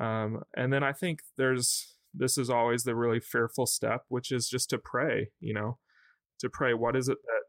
Um, 0.00 0.42
and 0.56 0.72
then 0.72 0.82
I 0.82 0.92
think 0.92 1.20
there's 1.36 1.96
this 2.14 2.36
is 2.36 2.50
always 2.50 2.82
the 2.82 2.94
really 2.94 3.20
fearful 3.20 3.66
step, 3.66 4.02
which 4.08 4.30
is 4.32 4.48
just 4.48 4.70
to 4.70 4.78
pray. 4.78 5.28
You 5.40 5.54
know, 5.54 5.78
to 6.40 6.48
pray. 6.50 6.74
What 6.74 6.96
is 6.96 7.08
it 7.08 7.18
that 7.24 7.42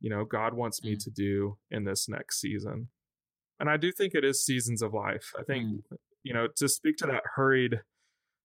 you 0.00 0.10
know 0.10 0.24
God 0.24 0.54
wants 0.54 0.82
me 0.82 0.94
mm. 0.94 1.04
to 1.04 1.10
do 1.10 1.58
in 1.70 1.84
this 1.84 2.08
next 2.08 2.40
season? 2.40 2.88
and 3.60 3.68
I 3.68 3.76
do 3.76 3.92
think 3.92 4.14
it 4.14 4.24
is 4.24 4.44
seasons 4.44 4.82
of 4.82 4.94
life. 4.94 5.32
I 5.38 5.42
think 5.42 5.64
mm. 5.64 5.96
you 6.22 6.32
know 6.32 6.48
to 6.56 6.68
speak 6.68 6.96
to 6.98 7.06
that 7.06 7.22
hurried 7.36 7.80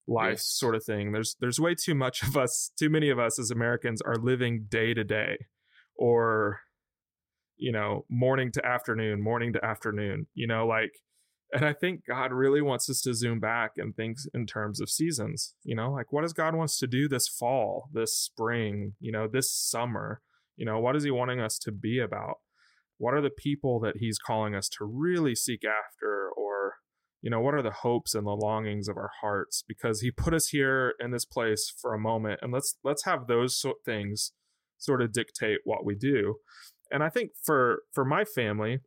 life 0.07 0.33
yes. 0.33 0.47
sort 0.47 0.75
of 0.75 0.83
thing. 0.83 1.11
There's 1.11 1.35
there's 1.39 1.59
way 1.59 1.75
too 1.75 1.95
much 1.95 2.23
of 2.23 2.35
us, 2.35 2.71
too 2.77 2.89
many 2.89 3.09
of 3.09 3.19
us 3.19 3.39
as 3.39 3.51
Americans 3.51 4.01
are 4.01 4.15
living 4.15 4.65
day 4.69 4.93
to 4.93 5.03
day, 5.03 5.37
or 5.95 6.61
you 7.57 7.71
know 7.71 8.05
morning 8.09 8.51
to 8.53 8.65
afternoon, 8.65 9.21
morning 9.21 9.53
to 9.53 9.63
afternoon. 9.63 10.27
You 10.33 10.47
know 10.47 10.65
like. 10.65 10.91
And 11.53 11.65
I 11.65 11.73
think 11.73 12.05
God 12.07 12.31
really 12.31 12.61
wants 12.61 12.89
us 12.89 12.99
to 13.01 13.13
zoom 13.13 13.39
back 13.39 13.73
and 13.77 13.95
think 13.95 14.17
in 14.33 14.47
terms 14.47 14.81
of 14.81 14.89
seasons. 14.89 15.53
You 15.63 15.75
know, 15.75 15.91
like 15.91 16.11
what 16.11 16.23
does 16.23 16.33
God 16.33 16.55
wants 16.55 16.79
to 16.79 16.87
do 16.87 17.07
this 17.07 17.27
fall, 17.27 17.89
this 17.93 18.17
spring, 18.17 18.93
you 18.99 19.11
know, 19.11 19.27
this 19.31 19.53
summer? 19.53 20.21
You 20.57 20.65
know, 20.65 20.79
what 20.79 20.95
is 20.95 21.03
He 21.03 21.11
wanting 21.11 21.39
us 21.39 21.59
to 21.59 21.71
be 21.71 21.99
about? 21.99 22.37
what 22.97 23.13
are 23.13 23.21
the 23.21 23.29
people 23.29 23.79
that 23.81 23.97
he's 23.97 24.17
calling 24.17 24.55
us 24.55 24.69
to 24.69 24.85
really 24.85 25.35
seek 25.35 25.63
after 25.65 26.29
or 26.37 26.75
you 27.21 27.29
know 27.29 27.39
what 27.39 27.53
are 27.53 27.61
the 27.61 27.71
hopes 27.81 28.13
and 28.15 28.25
the 28.25 28.31
longings 28.31 28.87
of 28.87 28.97
our 28.97 29.11
hearts 29.21 29.63
because 29.67 30.01
he 30.01 30.11
put 30.11 30.33
us 30.33 30.47
here 30.47 30.93
in 30.99 31.11
this 31.11 31.25
place 31.25 31.73
for 31.81 31.93
a 31.93 31.99
moment 31.99 32.39
and 32.41 32.53
let's 32.53 32.77
let's 32.83 33.03
have 33.05 33.27
those 33.27 33.59
so- 33.59 33.73
things 33.85 34.31
sort 34.77 35.01
of 35.01 35.11
dictate 35.11 35.59
what 35.63 35.85
we 35.85 35.95
do 35.95 36.35
and 36.91 37.03
i 37.03 37.09
think 37.09 37.31
for 37.41 37.79
for 37.91 38.05
my 38.05 38.23
family 38.23 38.79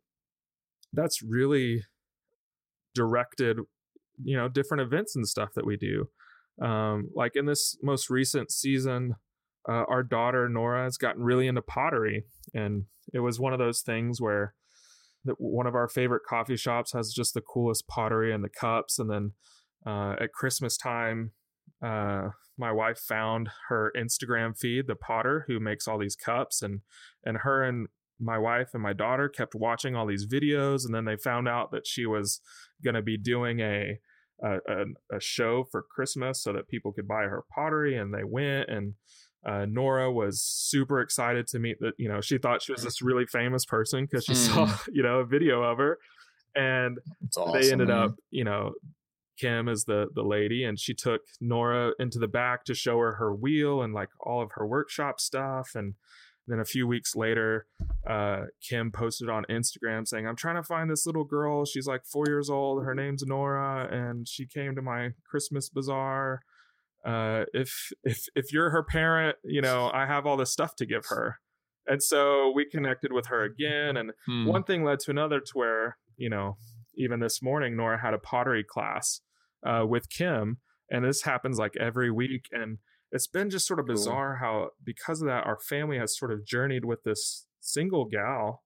that's 0.93 1.21
really 1.21 1.83
directed 2.97 3.57
you 4.23 4.35
know 4.35 4.49
different 4.49 4.81
events 4.81 5.15
and 5.15 5.27
stuff 5.27 5.49
that 5.55 5.65
we 5.65 5.77
do 5.77 6.09
um 6.61 7.09
like 7.15 7.35
in 7.35 7.45
this 7.45 7.77
most 7.83 8.09
recent 8.09 8.51
season 8.51 9.13
uh, 9.69 9.83
our 9.87 10.01
daughter 10.01 10.49
nora 10.49 10.83
has 10.83 10.97
gotten 10.97 11.21
really 11.21 11.47
into 11.47 11.61
pottery 11.61 12.23
and 12.53 12.85
it 13.13 13.19
was 13.19 13.39
one 13.39 13.53
of 13.53 13.59
those 13.59 13.81
things 13.81 14.19
where 14.19 14.53
that 15.27 15.39
one 15.39 15.67
of 15.67 15.75
our 15.75 15.87
favorite 15.87 16.23
coffee 16.27 16.57
shops 16.57 16.93
has 16.93 17.13
just 17.13 17.33
the 17.33 17.41
coolest 17.41 17.87
pottery 17.87 18.33
and 18.33 18.43
the 18.43 18.49
cups. 18.49 18.97
And 18.97 19.09
then 19.09 19.33
uh, 19.85 20.15
at 20.19 20.33
Christmas 20.33 20.77
time, 20.77 21.31
uh, 21.85 22.29
my 22.57 22.71
wife 22.71 22.97
found 22.97 23.49
her 23.69 23.91
Instagram 23.95 24.57
feed, 24.57 24.87
the 24.87 24.95
potter 24.95 25.45
who 25.47 25.59
makes 25.59 25.87
all 25.87 25.99
these 25.99 26.15
cups, 26.15 26.63
and 26.63 26.81
and 27.23 27.39
her 27.39 27.63
and 27.63 27.87
my 28.19 28.37
wife 28.37 28.69
and 28.73 28.81
my 28.81 28.93
daughter 28.93 29.29
kept 29.29 29.55
watching 29.55 29.95
all 29.95 30.05
these 30.05 30.25
videos, 30.25 30.85
and 30.85 30.93
then 30.93 31.05
they 31.05 31.17
found 31.17 31.47
out 31.47 31.71
that 31.71 31.85
she 31.87 32.05
was 32.05 32.41
going 32.83 32.95
to 32.95 33.01
be 33.01 33.17
doing 33.17 33.59
a, 33.59 33.99
a 34.43 34.57
a 35.11 35.19
show 35.19 35.63
for 35.63 35.81
Christmas 35.83 36.41
so 36.41 36.53
that 36.53 36.67
people 36.67 36.91
could 36.91 37.07
buy 37.07 37.23
her 37.23 37.43
pottery, 37.53 37.97
and 37.97 38.13
they 38.13 38.23
went 38.23 38.69
and 38.69 38.93
uh, 39.45 39.65
Nora 39.65 40.11
was 40.11 40.41
super 40.41 40.99
excited 40.99 41.47
to 41.47 41.59
meet 41.59 41.79
that. 41.79 41.93
You 41.97 42.09
know, 42.09 42.21
she 42.21 42.37
thought 42.37 42.61
she 42.61 42.73
was 42.73 42.83
this 42.83 43.01
really 43.01 43.25
famous 43.25 43.65
person 43.65 44.05
because 44.05 44.25
she 44.25 44.33
mm. 44.33 44.35
saw 44.35 44.77
you 44.91 45.03
know 45.03 45.19
a 45.19 45.25
video 45.25 45.63
of 45.63 45.77
her, 45.77 45.99
and 46.55 46.99
awesome, 47.37 47.53
they 47.53 47.71
ended 47.71 47.87
man. 47.87 47.97
up 47.97 48.15
you 48.29 48.43
know 48.43 48.73
Kim 49.37 49.69
is 49.69 49.85
the 49.85 50.07
the 50.13 50.23
lady, 50.23 50.63
and 50.63 50.79
she 50.79 50.93
took 50.93 51.21
Nora 51.39 51.93
into 51.99 52.19
the 52.19 52.27
back 52.27 52.65
to 52.65 52.73
show 52.73 52.97
her 52.99 53.13
her 53.13 53.33
wheel 53.33 53.81
and 53.81 53.93
like 53.93 54.09
all 54.19 54.41
of 54.41 54.51
her 54.55 54.67
workshop 54.67 55.19
stuff. 55.19 55.71
And 55.75 55.93
then 56.47 56.59
a 56.59 56.65
few 56.65 56.87
weeks 56.87 57.15
later, 57.15 57.65
uh, 58.09 58.45
Kim 58.61 58.91
posted 58.91 59.29
on 59.29 59.45
Instagram 59.49 60.07
saying, 60.07 60.27
"I'm 60.27 60.35
trying 60.35 60.55
to 60.55 60.63
find 60.63 60.89
this 60.89 61.05
little 61.05 61.25
girl. 61.25 61.65
She's 61.65 61.87
like 61.87 62.05
four 62.05 62.25
years 62.27 62.49
old. 62.49 62.83
Her 62.83 62.95
name's 62.95 63.23
Nora, 63.25 63.87
and 63.91 64.27
she 64.27 64.45
came 64.45 64.75
to 64.75 64.81
my 64.81 65.09
Christmas 65.29 65.69
bazaar." 65.69 66.41
uh, 67.07 67.45
if 67.53 67.91
if 68.03 68.25
if 68.35 68.51
you're 68.51 68.69
her 68.69 68.83
parent, 68.83 69.37
you 69.43 69.61
know, 69.61 69.89
I 69.93 70.05
have 70.05 70.25
all 70.25 70.37
this 70.37 70.51
stuff 70.51 70.75
to 70.77 70.85
give 70.85 71.05
her. 71.09 71.39
And 71.87 72.03
so 72.03 72.51
we 72.53 72.65
connected 72.65 73.13
with 73.13 73.27
her 73.27 73.43
again, 73.43 73.95
and 73.95 74.11
hmm. 74.25 74.45
one 74.45 74.63
thing 74.63 74.83
led 74.83 74.99
to 75.01 75.11
another, 75.11 75.39
to 75.39 75.51
where 75.53 75.97
you 76.17 76.29
know, 76.29 76.57
even 76.95 77.19
this 77.19 77.41
morning, 77.41 77.77
Nora 77.77 78.01
had 78.01 78.13
a 78.13 78.19
pottery 78.19 78.63
class 78.63 79.21
uh, 79.65 79.85
with 79.87 80.09
Kim, 80.09 80.57
and 80.91 81.05
this 81.05 81.21
happens 81.21 81.57
like 81.57 81.75
every 81.79 82.11
week, 82.11 82.45
and 82.51 82.79
it's 83.11 83.27
been 83.27 83.49
just 83.49 83.67
sort 83.67 83.79
of 83.79 83.85
bizarre 83.85 84.37
cool. 84.39 84.47
how 84.47 84.69
because 84.83 85.21
of 85.21 85.27
that, 85.27 85.45
our 85.45 85.59
family 85.59 85.97
has 85.97 86.17
sort 86.17 86.31
of 86.31 86.45
journeyed 86.45 86.85
with 86.85 87.03
this 87.03 87.45
single 87.61 88.05
gal 88.05 88.63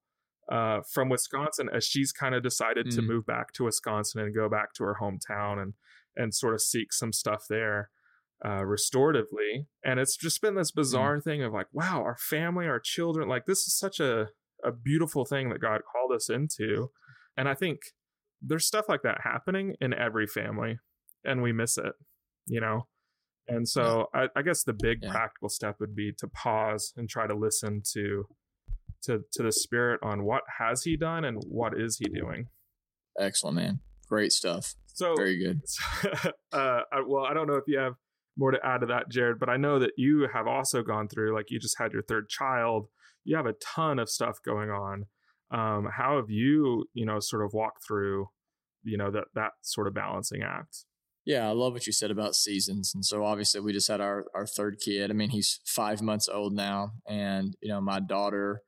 uh, 0.51 0.81
from 0.91 1.09
Wisconsin 1.09 1.69
as 1.73 1.85
she's 1.85 2.11
kind 2.11 2.35
of 2.35 2.43
decided 2.43 2.87
mm. 2.87 2.95
to 2.95 3.01
move 3.01 3.25
back 3.25 3.53
to 3.53 3.65
Wisconsin 3.65 4.21
and 4.21 4.35
go 4.35 4.49
back 4.49 4.73
to 4.73 4.83
her 4.83 4.97
hometown 5.01 5.61
and 5.61 5.73
and 6.15 6.33
sort 6.33 6.53
of 6.53 6.61
seek 6.61 6.91
some 6.91 7.13
stuff 7.13 7.45
there 7.49 7.89
uh, 8.43 8.61
restoratively. 8.61 9.67
And 9.83 9.99
it's 9.99 10.17
just 10.17 10.41
been 10.41 10.55
this 10.55 10.71
mm. 10.71 10.75
bizarre 10.75 11.17
mm. 11.17 11.23
thing 11.23 11.43
of 11.43 11.53
like, 11.53 11.67
wow, 11.71 12.01
our 12.03 12.17
family, 12.17 12.67
our 12.67 12.79
children, 12.79 13.29
like 13.29 13.45
this 13.45 13.59
is 13.59 13.77
such 13.77 13.99
a, 13.99 14.27
a 14.63 14.71
beautiful 14.71 15.25
thing 15.25 15.49
that 15.49 15.61
God 15.61 15.81
called 15.89 16.11
us 16.13 16.29
into. 16.29 16.89
And 17.37 17.47
I 17.47 17.53
think 17.53 17.79
there's 18.41 18.65
stuff 18.65 18.85
like 18.89 19.03
that 19.03 19.21
happening 19.23 19.75
in 19.79 19.93
every 19.93 20.27
family 20.27 20.79
and 21.23 21.41
we 21.41 21.53
miss 21.53 21.77
it, 21.77 21.93
you 22.45 22.59
know? 22.59 22.87
And 23.47 23.67
so 23.67 24.07
I, 24.13 24.27
I 24.35 24.41
guess 24.41 24.63
the 24.63 24.73
big 24.73 24.99
yeah. 25.01 25.11
practical 25.11 25.49
step 25.49 25.77
would 25.79 25.95
be 25.95 26.13
to 26.19 26.27
pause 26.27 26.93
and 26.95 27.09
try 27.09 27.27
to 27.27 27.35
listen 27.35 27.81
to 27.93 28.25
to 29.03 29.21
to 29.33 29.43
the 29.43 29.51
spirit 29.51 29.99
on 30.03 30.23
what 30.23 30.43
has 30.59 30.83
he 30.83 30.95
done 30.95 31.25
and 31.25 31.41
what 31.47 31.73
is 31.79 31.97
he 31.97 32.05
doing. 32.05 32.47
Excellent, 33.19 33.55
man. 33.55 33.79
Great 34.07 34.31
stuff. 34.31 34.75
So 34.87 35.15
very 35.15 35.37
good. 35.37 35.61
uh, 36.53 36.81
I, 36.91 37.01
well, 37.07 37.25
I 37.25 37.33
don't 37.33 37.47
know 37.47 37.55
if 37.55 37.63
you 37.67 37.79
have 37.79 37.93
more 38.37 38.51
to 38.51 38.59
add 38.63 38.81
to 38.81 38.87
that, 38.87 39.09
Jared. 39.09 39.39
But 39.39 39.49
I 39.49 39.57
know 39.57 39.79
that 39.79 39.91
you 39.97 40.27
have 40.33 40.47
also 40.47 40.83
gone 40.83 41.07
through, 41.07 41.33
like 41.33 41.49
you 41.49 41.59
just 41.59 41.77
had 41.77 41.91
your 41.91 42.03
third 42.03 42.29
child. 42.29 42.87
You 43.23 43.35
have 43.35 43.45
a 43.45 43.53
ton 43.53 43.99
of 43.99 44.09
stuff 44.09 44.37
going 44.43 44.69
on. 44.69 45.05
Um, 45.51 45.89
how 45.95 46.15
have 46.17 46.29
you, 46.29 46.85
you 46.93 47.05
know, 47.05 47.19
sort 47.19 47.43
of 47.43 47.53
walked 47.53 47.85
through, 47.85 48.27
you 48.83 48.97
know, 48.97 49.11
that 49.11 49.25
that 49.35 49.51
sort 49.61 49.87
of 49.87 49.93
balancing 49.93 50.41
act? 50.43 50.85
Yeah, 51.25 51.47
I 51.47 51.51
love 51.51 51.73
what 51.73 51.85
you 51.85 51.93
said 51.93 52.09
about 52.11 52.35
seasons. 52.35 52.93
And 52.95 53.05
so 53.05 53.23
obviously 53.23 53.61
we 53.61 53.73
just 53.73 53.87
had 53.87 54.01
our 54.01 54.25
our 54.33 54.47
third 54.47 54.77
kid. 54.83 55.11
I 55.11 55.13
mean, 55.13 55.29
he's 55.29 55.59
five 55.65 56.01
months 56.01 56.27
old 56.27 56.53
now, 56.53 56.91
and 57.07 57.55
you 57.61 57.69
know, 57.69 57.79
my 57.81 57.99
daughter 57.99 58.61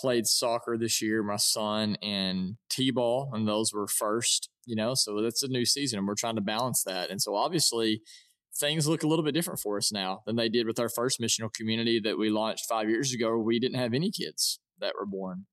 played 0.00 0.26
soccer 0.26 0.76
this 0.76 1.00
year. 1.00 1.22
My 1.22 1.36
son 1.36 1.94
in 2.02 2.56
t-ball, 2.68 3.30
and 3.32 3.46
those 3.46 3.72
were 3.72 3.86
first. 3.86 4.50
You 4.66 4.76
know, 4.76 4.94
so 4.94 5.22
that's 5.22 5.42
a 5.42 5.48
new 5.48 5.64
season, 5.64 5.98
and 5.98 6.08
we're 6.08 6.14
trying 6.16 6.36
to 6.36 6.40
balance 6.40 6.82
that. 6.84 7.10
And 7.10 7.22
so 7.22 7.36
obviously, 7.36 8.02
things 8.58 8.88
look 8.88 9.04
a 9.04 9.06
little 9.06 9.24
bit 9.24 9.34
different 9.34 9.60
for 9.60 9.76
us 9.76 9.92
now 9.92 10.22
than 10.26 10.36
they 10.36 10.48
did 10.48 10.66
with 10.66 10.80
our 10.80 10.88
first 10.88 11.20
missional 11.20 11.52
community 11.52 12.00
that 12.00 12.18
we 12.18 12.28
launched 12.30 12.66
five 12.68 12.88
years 12.88 13.12
ago. 13.12 13.38
We 13.38 13.60
didn't 13.60 13.78
have 13.78 13.94
any 13.94 14.10
kids 14.10 14.58
that 14.80 14.94
were 14.98 15.06
born. 15.06 15.46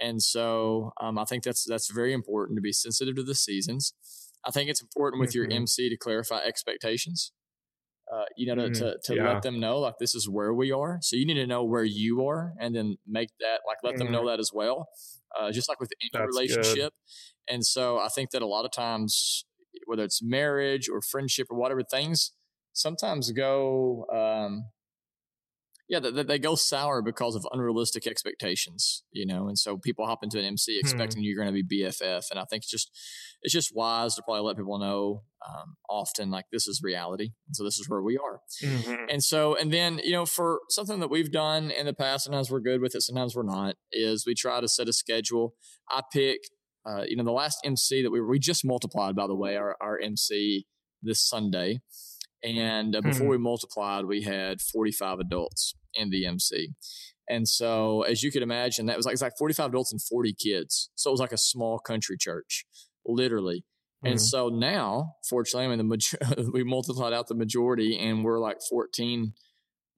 And 0.00 0.22
so 0.22 0.92
um, 1.00 1.18
I 1.18 1.24
think 1.24 1.44
that's 1.44 1.64
that's 1.64 1.90
very 1.90 2.12
important 2.12 2.56
to 2.58 2.62
be 2.62 2.72
sensitive 2.72 3.16
to 3.16 3.22
the 3.22 3.34
seasons. 3.34 3.94
I 4.44 4.50
think 4.50 4.70
it's 4.70 4.80
important 4.80 5.20
with 5.20 5.30
mm-hmm. 5.30 5.50
your 5.50 5.60
MC 5.60 5.88
to 5.88 5.96
clarify 5.96 6.38
expectations. 6.38 7.32
Uh, 8.10 8.24
you 8.38 8.46
know, 8.46 8.54
to, 8.54 8.70
mm, 8.70 8.78
to, 8.78 8.96
to 9.04 9.14
yeah. 9.16 9.34
let 9.34 9.42
them 9.42 9.60
know 9.60 9.78
like 9.78 9.92
this 10.00 10.14
is 10.14 10.26
where 10.26 10.54
we 10.54 10.72
are. 10.72 10.98
So 11.02 11.14
you 11.14 11.26
need 11.26 11.34
to 11.34 11.46
know 11.46 11.62
where 11.62 11.84
you 11.84 12.26
are, 12.26 12.54
and 12.58 12.74
then 12.74 12.96
make 13.06 13.28
that 13.40 13.60
like 13.66 13.78
let 13.82 13.96
mm. 13.96 13.98
them 13.98 14.12
know 14.12 14.20
mm-hmm. 14.20 14.28
that 14.28 14.40
as 14.40 14.50
well. 14.50 14.88
Uh, 15.38 15.52
just 15.52 15.68
like 15.68 15.78
with 15.78 15.90
any 16.00 16.08
that's 16.10 16.34
relationship. 16.34 16.94
Good. 17.46 17.54
And 17.54 17.66
so 17.66 17.98
I 17.98 18.08
think 18.08 18.30
that 18.30 18.40
a 18.40 18.46
lot 18.46 18.64
of 18.64 18.70
times, 18.70 19.44
whether 19.84 20.04
it's 20.04 20.22
marriage 20.22 20.88
or 20.88 21.02
friendship 21.02 21.48
or 21.50 21.58
whatever, 21.58 21.82
things 21.82 22.32
sometimes 22.72 23.30
go 23.32 24.06
um, 24.10 24.64
yeah 25.88 25.98
they, 25.98 26.22
they, 26.22 26.38
go 26.38 26.54
sour 26.54 27.02
because 27.02 27.34
of 27.34 27.46
unrealistic 27.52 28.06
expectations 28.06 29.02
you 29.10 29.26
know 29.26 29.48
and 29.48 29.58
so 29.58 29.76
people 29.76 30.06
hop 30.06 30.22
into 30.22 30.38
an 30.38 30.44
mc 30.44 30.74
hmm. 30.74 30.80
expecting 30.80 31.20
hmm. 31.20 31.24
you're 31.24 31.42
going 31.42 31.52
to 31.52 31.62
be 31.62 31.82
bff 31.82 32.30
and 32.30 32.38
i 32.38 32.44
think 32.44 32.62
it's 32.62 32.70
just 32.70 32.90
it's 33.42 33.52
just 33.52 33.74
wise 33.74 34.14
to 34.14 34.22
probably 34.22 34.42
let 34.42 34.56
people 34.56 34.78
know 34.78 35.22
um, 35.46 35.76
often 35.88 36.30
like 36.30 36.46
this 36.50 36.66
is 36.66 36.80
reality 36.82 37.30
and 37.46 37.54
so 37.54 37.64
this 37.64 37.78
is 37.78 37.88
where 37.88 38.02
we 38.02 38.18
are 38.18 38.40
mm-hmm. 38.62 39.04
and 39.08 39.22
so 39.22 39.56
and 39.56 39.72
then 39.72 40.00
you 40.02 40.12
know 40.12 40.26
for 40.26 40.60
something 40.68 41.00
that 41.00 41.10
we've 41.10 41.30
done 41.30 41.70
in 41.70 41.86
the 41.86 41.94
past 41.94 42.24
sometimes 42.24 42.50
we're 42.50 42.60
good 42.60 42.80
with 42.80 42.94
it 42.94 43.02
sometimes 43.02 43.36
we're 43.36 43.42
not 43.42 43.76
is 43.92 44.24
we 44.26 44.34
try 44.34 44.60
to 44.60 44.68
set 44.68 44.88
a 44.88 44.92
schedule 44.92 45.54
i 45.90 46.02
pick 46.12 46.40
uh, 46.86 47.02
you 47.06 47.16
know 47.16 47.24
the 47.24 47.30
last 47.32 47.58
mc 47.64 48.02
that 48.02 48.10
we 48.10 48.20
we 48.20 48.38
just 48.38 48.64
multiplied 48.64 49.14
by 49.14 49.26
the 49.26 49.36
way 49.36 49.56
our, 49.56 49.76
our 49.80 49.98
mc 50.00 50.66
this 51.02 51.26
sunday 51.26 51.80
and 52.42 52.94
uh, 52.94 53.00
before 53.00 53.26
hmm. 53.26 53.32
we 53.32 53.38
multiplied, 53.38 54.04
we 54.04 54.22
had 54.22 54.60
45 54.60 55.18
adults 55.18 55.74
in 55.94 56.10
the 56.10 56.26
MC. 56.26 56.74
And 57.28 57.46
so, 57.46 58.02
as 58.02 58.22
you 58.22 58.30
could 58.30 58.42
imagine, 58.42 58.86
that 58.86 58.96
was 58.96 59.04
like, 59.04 59.12
was 59.12 59.22
like 59.22 59.36
45 59.38 59.70
adults 59.70 59.92
and 59.92 60.00
40 60.00 60.34
kids. 60.34 60.90
So 60.94 61.10
it 61.10 61.12
was 61.12 61.20
like 61.20 61.32
a 61.32 61.38
small 61.38 61.78
country 61.78 62.16
church, 62.18 62.64
literally. 63.04 63.64
Mm-hmm. 64.04 64.12
And 64.12 64.20
so 64.20 64.48
now, 64.48 65.14
fortunately, 65.28 65.66
I 65.66 65.68
mean, 65.68 65.78
the 65.78 65.84
major- 65.84 66.50
we 66.52 66.64
multiplied 66.64 67.12
out 67.12 67.26
the 67.26 67.34
majority 67.34 67.98
and 67.98 68.24
we're 68.24 68.38
like 68.38 68.58
14 68.68 69.34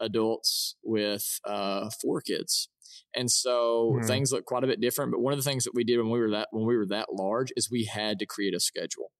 adults 0.00 0.76
with 0.82 1.38
uh, 1.44 1.90
four 2.02 2.20
kids. 2.20 2.68
And 3.14 3.30
so 3.30 3.94
mm-hmm. 3.94 4.06
things 4.06 4.32
look 4.32 4.44
quite 4.46 4.64
a 4.64 4.68
bit 4.68 4.80
different. 4.80 5.12
But 5.12 5.20
one 5.20 5.32
of 5.32 5.38
the 5.38 5.48
things 5.48 5.64
that 5.64 5.74
we 5.74 5.84
did 5.84 5.98
when 5.98 6.10
we 6.10 6.18
were 6.18 6.30
that 6.30 6.48
when 6.50 6.66
we 6.66 6.76
were 6.76 6.86
that 6.86 7.08
large 7.12 7.52
is 7.56 7.70
we 7.70 7.84
had 7.84 8.18
to 8.18 8.26
create 8.26 8.54
a 8.54 8.60
schedule 8.60 9.10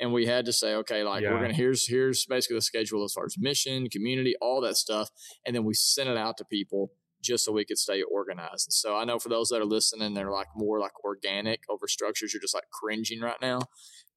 and 0.00 0.12
we 0.12 0.26
had 0.26 0.46
to 0.46 0.52
say, 0.52 0.74
okay, 0.76 1.02
like 1.02 1.22
yeah. 1.22 1.32
we're 1.32 1.40
gonna 1.40 1.54
here's 1.54 1.86
here's 1.86 2.24
basically 2.26 2.56
the 2.56 2.62
schedule 2.62 3.04
as 3.04 3.12
far 3.12 3.26
as 3.26 3.36
mission, 3.38 3.88
community, 3.88 4.34
all 4.40 4.60
that 4.62 4.76
stuff, 4.76 5.10
and 5.46 5.54
then 5.54 5.64
we 5.64 5.74
sent 5.74 6.08
it 6.08 6.16
out 6.16 6.36
to 6.38 6.44
people 6.44 6.92
just 7.22 7.44
so 7.44 7.52
we 7.52 7.64
could 7.64 7.78
stay 7.78 8.02
organized. 8.02 8.66
And 8.68 8.72
so 8.72 8.96
I 8.96 9.04
know 9.04 9.18
for 9.18 9.28
those 9.28 9.50
that 9.50 9.60
are 9.60 9.66
listening, 9.66 10.14
they're 10.14 10.30
like 10.30 10.48
more 10.56 10.80
like 10.80 10.92
organic 11.04 11.60
over 11.68 11.86
structures. 11.86 12.32
You're 12.32 12.40
just 12.40 12.54
like 12.54 12.64
cringing 12.72 13.20
right 13.20 13.40
now. 13.40 13.60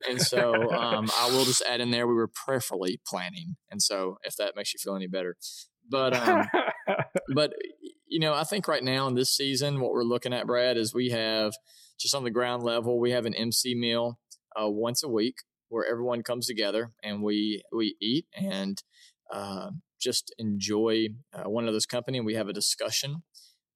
And 0.10 0.22
so 0.22 0.54
um, 0.72 1.10
I 1.20 1.30
will 1.30 1.46
just 1.46 1.62
add 1.70 1.82
in 1.82 1.92
there 1.92 2.08
we 2.08 2.14
were 2.14 2.30
prayerfully 2.30 3.02
planning. 3.06 3.56
And 3.70 3.82
so 3.82 4.18
if 4.24 4.36
that 4.38 4.56
makes 4.56 4.74
you 4.74 4.80
feel 4.82 4.96
any 4.96 5.08
better, 5.08 5.36
but 5.90 6.16
um, 6.16 6.46
but 7.36 7.54
you 8.08 8.20
know 8.20 8.34
I 8.34 8.44
think 8.44 8.68
right 8.68 8.84
now 8.84 9.08
in 9.08 9.16
this 9.16 9.36
season 9.36 9.80
what 9.80 9.92
we're 9.92 10.04
looking 10.04 10.34
at, 10.34 10.48
Brad, 10.48 10.78
is 10.78 10.94
we 10.94 11.10
have 11.10 11.54
just 12.00 12.16
on 12.16 12.24
the 12.24 12.32
ground 12.32 12.64
level 12.64 13.00
we 13.00 13.12
have 13.12 13.26
an 13.26 13.36
MC 13.36 13.76
meal 13.76 14.20
uh, 14.60 14.70
once 14.70 15.04
a 15.04 15.10
week 15.10 15.36
where 15.74 15.86
everyone 15.90 16.22
comes 16.22 16.46
together 16.46 16.92
and 17.04 17.24
we 17.24 17.64
we 17.72 17.96
eat 18.00 18.28
and 18.36 18.84
uh, 19.34 19.72
just 20.00 20.34
enjoy 20.38 21.08
uh, 21.34 21.50
one 21.50 21.64
another's 21.64 21.88
company 21.88 22.20
and 22.20 22.28
we 22.28 22.36
have 22.36 22.48
a 22.48 22.54
discussion 22.54 23.24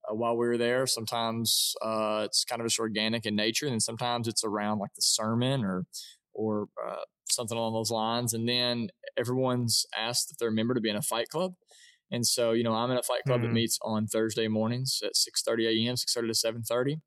uh, 0.07 0.13
while 0.13 0.37
we 0.37 0.45
were 0.45 0.59
there. 0.59 0.85
Sometimes 0.85 1.73
uh, 1.81 2.21
it's 2.25 2.45
kind 2.45 2.61
of 2.61 2.67
just 2.67 2.79
organic 2.79 3.25
in 3.25 3.35
nature, 3.35 3.65
and 3.65 3.81
sometimes 3.81 4.27
it's 4.27 4.43
around 4.43 4.77
like 4.77 4.93
the 4.95 5.01
sermon 5.01 5.65
or 5.65 5.85
or 6.35 6.67
uh, 6.87 7.05
something 7.27 7.57
along 7.57 7.73
those 7.73 7.89
lines. 7.89 8.31
And 8.31 8.47
then 8.47 8.89
everyone's 9.17 9.87
asked 9.97 10.29
if 10.29 10.37
they're 10.37 10.49
a 10.49 10.53
member 10.53 10.75
to 10.75 10.81
be 10.81 10.91
in 10.91 10.95
a 10.95 11.01
fight 11.01 11.29
club. 11.29 11.53
And 12.11 12.25
so, 12.25 12.51
you 12.51 12.63
know, 12.63 12.73
I'm 12.73 12.91
in 12.91 12.97
a 12.97 13.03
fight 13.03 13.23
club 13.25 13.39
mm-hmm. 13.39 13.47
that 13.47 13.53
meets 13.53 13.79
on 13.81 14.05
Thursday 14.05 14.47
mornings 14.47 15.01
at 15.03 15.13
6:30 15.15 15.87
a.m., 15.87 15.95
6:30 15.95 16.27
to 16.27 16.73
7:30. 16.73 17.01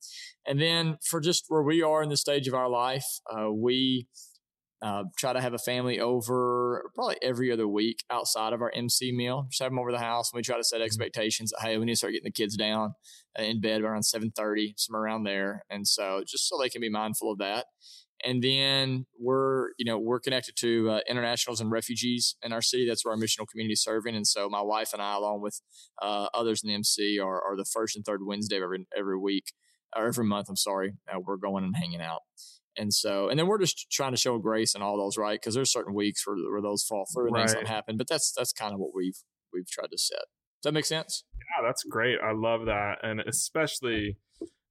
And 0.47 0.61
then 0.61 0.99
for 1.03 1.21
just 1.21 1.45
where 1.49 1.63
we 1.63 1.81
are 1.81 2.03
in 2.03 2.09
the 2.09 2.17
stage 2.17 2.49
of 2.49 2.55
our 2.55 2.69
life, 2.69 3.07
uh, 3.33 3.53
we 3.53 4.09
uh, 4.83 5.05
try 5.17 5.33
to 5.33 5.41
have 5.41 5.53
a 5.53 5.59
family 5.59 6.01
over 6.01 6.91
probably 6.95 7.17
every 7.23 7.53
other 7.53 7.69
week 7.69 8.03
outside 8.11 8.53
of 8.53 8.63
our 8.63 8.73
MC 8.75 9.13
meal. 9.13 9.47
Just 9.51 9.63
have 9.63 9.71
them 9.71 9.79
over 9.79 9.93
the 9.93 9.99
house, 9.99 10.33
and 10.33 10.39
we 10.39 10.43
try 10.43 10.57
to 10.57 10.65
set 10.65 10.77
mm-hmm. 10.77 10.87
expectations. 10.87 11.51
That, 11.51 11.67
hey, 11.67 11.79
we 11.79 11.85
need 11.85 11.93
to 11.93 11.97
start 11.97 12.13
getting 12.13 12.25
the 12.25 12.33
kids 12.33 12.57
down 12.57 12.95
uh, 13.39 13.43
in 13.43 13.61
bed 13.61 13.83
around 13.83 14.05
seven 14.05 14.31
thirty, 14.31 14.75
somewhere 14.77 15.03
around 15.03 15.25
there, 15.25 15.65
and 15.69 15.87
so 15.87 16.23
just 16.27 16.49
so 16.49 16.59
they 16.59 16.69
can 16.69 16.81
be 16.81 16.89
mindful 16.89 17.33
of 17.33 17.39
that. 17.39 17.67
And 18.23 18.43
then 18.43 19.07
we're, 19.19 19.69
you 19.79 19.87
know, 19.87 19.99
we're 19.99 20.21
connected 20.21 20.55
to 20.57 20.91
uh, 20.91 21.01
internationals 21.09 21.63
and 21.63 21.71
refugees 21.71 22.37
in 22.43 22.53
our 22.53 22.61
city. 22.61 22.87
That's 22.87 23.03
where 23.03 23.15
our 23.15 23.19
missional 23.19 23.49
community 23.51 23.73
is 23.73 23.83
serving. 23.83 24.15
And 24.15 24.27
so 24.27 24.51
my 24.51 24.61
wife 24.61 24.93
and 24.93 25.01
I, 25.01 25.17
along 25.17 25.41
with 25.41 25.59
uh, 26.03 26.29
others 26.35 26.63
in 26.63 26.69
the 26.69 26.75
MC, 26.75 27.19
are, 27.19 27.41
are, 27.43 27.57
the 27.57 27.65
first 27.65 27.97
and 27.97 28.05
third 28.05 28.21
Wednesday 28.23 28.57
of 28.57 28.63
every 28.63 28.87
every 28.97 29.19
week 29.19 29.53
or 29.97 30.07
every 30.07 30.25
month. 30.25 30.49
I'm 30.51 30.57
sorry, 30.57 30.95
uh, 31.11 31.19
we're 31.19 31.37
going 31.37 31.65
and 31.65 31.77
hanging 31.77 32.03
out. 32.03 32.21
And 32.77 32.93
so, 32.95 33.29
and 33.29 33.39
then 33.39 33.47
we're 33.47 33.59
just 33.59 33.91
trying 33.91 34.13
to 34.13 34.17
show 34.17 34.39
grace 34.39 34.75
in 34.75 34.83
all 34.83 34.97
those, 34.97 35.17
right? 35.17 35.41
Because 35.41 35.55
there's 35.55 35.73
certain 35.73 35.95
weeks 35.95 36.27
where, 36.27 36.37
where 36.37 36.63
those 36.63 36.85
fall 36.85 37.05
through 37.13 37.27
and 37.27 37.35
right. 37.35 37.41
things 37.43 37.55
don't 37.55 37.69
happen. 37.69 37.97
But 37.97 38.09
that's 38.09 38.33
that's 38.33 38.53
kind 38.53 38.73
of 38.73 38.79
what 38.79 38.91
we've 38.95 39.19
we've 39.53 39.69
tried 39.69 39.91
to 39.91 39.99
set. 39.99 40.19
Does 40.63 40.69
that 40.71 40.75
make 40.75 40.85
sense? 40.85 41.25
Yeah, 41.35 41.67
that's 41.67 41.85
great. 41.85 42.19
I 42.23 42.33
love 42.33 42.67
that, 42.67 42.99
and 43.03 43.21
especially, 43.21 44.19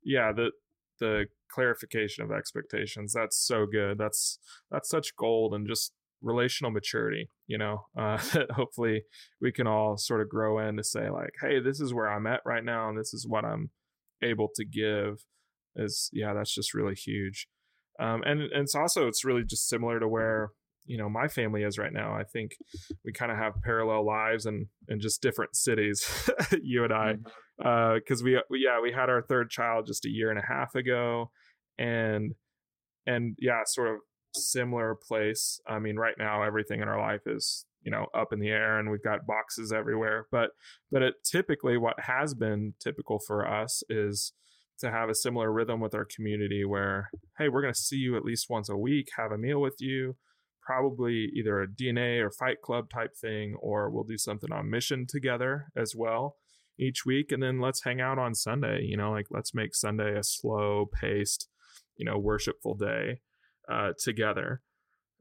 yeah, 0.04 0.32
the 0.32 0.52
the 1.00 1.26
clarification 1.52 2.24
of 2.24 2.32
expectations. 2.32 3.14
That's 3.14 3.38
so 3.38 3.66
good. 3.66 3.98
That's 3.98 4.40
that's 4.70 4.90
such 4.90 5.16
gold 5.16 5.54
and 5.54 5.68
just 5.68 5.92
relational 6.22 6.72
maturity. 6.72 7.30
You 7.48 7.58
know, 7.58 7.86
uh, 7.98 8.18
that 8.34 8.52
hopefully 8.52 9.04
we 9.42 9.52
can 9.52 9.68
all 9.68 9.98
sort 9.98 10.22
of 10.22 10.30
grow 10.30 10.60
in 10.60 10.78
to 10.78 10.84
say 10.84 11.10
like, 11.10 11.32
hey, 11.42 11.60
this 11.60 11.80
is 11.80 11.94
where 11.94 12.10
I'm 12.10 12.28
at 12.28 12.42
right 12.46 12.64
now, 12.64 12.90
and 12.90 12.98
this 12.98 13.14
is 13.14 13.28
what 13.28 13.46
I'm 13.46 13.72
able 14.24 14.50
to 14.56 14.66
give. 14.66 15.26
Is 15.76 16.10
yeah, 16.14 16.34
that's 16.34 16.54
just 16.54 16.74
really 16.74 16.96
huge. 16.96 17.48
Um, 18.00 18.24
and, 18.26 18.42
and 18.42 18.64
it's 18.64 18.76
also 18.76 19.08
it's 19.08 19.26
really 19.26 19.44
just 19.44 19.68
similar 19.68 20.00
to 20.00 20.08
where 20.08 20.52
you 20.86 20.98
know 20.98 21.10
my 21.10 21.28
family 21.28 21.64
is 21.64 21.78
right 21.78 21.94
now. 21.94 22.14
I 22.14 22.24
think 22.24 22.54
we 23.06 23.12
kind 23.12 23.32
of 23.32 23.38
have 23.38 23.62
parallel 23.64 24.06
lives 24.06 24.46
and 24.46 24.68
in 24.88 25.00
just 25.00 25.22
different 25.22 25.56
cities, 25.56 26.30
you 26.64 26.84
and 26.84 26.94
I, 26.94 27.14
because 27.58 28.22
mm-hmm. 28.22 28.38
uh, 28.38 28.42
we, 28.50 28.60
we 28.60 28.66
yeah 28.66 28.82
we 28.82 28.92
had 28.92 29.10
our 29.10 29.22
third 29.22 29.50
child 29.50 29.86
just 29.86 30.06
a 30.06 30.10
year 30.10 30.30
and 30.30 30.40
a 30.40 30.46
half 30.48 30.76
ago, 30.76 31.32
and 31.78 32.34
and 33.06 33.36
yeah, 33.40 33.62
sort 33.66 33.90
of 33.90 33.98
similar 34.36 34.96
place. 34.96 35.60
I 35.68 35.80
mean, 35.80 35.98
right 35.98 36.16
now 36.18 36.44
everything 36.44 36.82
in 36.82 36.88
our 36.88 37.00
life 37.00 37.22
is 37.26 37.66
you 37.84 37.92
know 37.92 38.08
up 38.14 38.34
in 38.34 38.40
the 38.40 38.50
air 38.50 38.80
and 38.80 38.92
we've 38.92 39.04
got 39.04 39.26
boxes 39.26 39.72
everywhere 39.72 40.28
but 40.32 40.50
but 40.92 41.02
it 41.02 41.16
typically 41.24 41.78
what 41.78 41.98
has 42.02 42.34
been 42.34 42.74
typical 42.80 43.20
for 43.20 43.48
us 43.48 43.84
is 43.90 44.34
to 44.80 44.92
have 44.92 45.10
a 45.10 45.16
similar 45.16 45.52
rhythm 45.52 45.80
with 45.80 45.94
our 45.94 46.06
community 46.06 46.64
where, 46.66 47.10
hey, 47.38 47.50
we're 47.50 47.62
going 47.62 47.74
to 47.74 47.80
see 47.80 47.98
you 47.98 48.16
at 48.16 48.24
least 48.24 48.50
once 48.50 48.70
a 48.70 48.78
week, 48.78 49.10
have 49.18 49.32
a 49.32 49.38
meal 49.38 49.60
with 49.60 49.76
you, 49.80 50.16
probably 50.62 51.30
either 51.36 51.62
a 51.62 51.68
DNA 51.68 52.22
or 52.22 52.32
fight 52.32 52.62
club 52.62 52.90
type 52.90 53.12
thing, 53.20 53.56
or 53.60 53.90
we'll 53.90 54.04
do 54.04 54.18
something 54.18 54.52
on 54.52 54.70
mission 54.70 55.06
together 55.08 55.68
as 55.76 55.94
well 55.96 56.36
each 56.78 57.06
week. 57.06 57.32
And 57.32 57.44
then 57.44 57.60
let's 57.60 57.84
hang 57.84 58.00
out 58.00 58.18
on 58.18 58.34
Sunday, 58.34 58.84
you 58.84 58.96
know, 58.96 59.12
like 59.12 59.28
let's 59.30 59.54
make 59.54 59.76
Sunday 59.76 60.18
a 60.18 60.24
slow 60.24 60.90
paced, 60.92 61.48
you 61.98 62.06
know, 62.06 62.18
worshipful 62.18 62.76
day 62.76 63.22
uh, 63.70 63.92
together. 64.02 64.62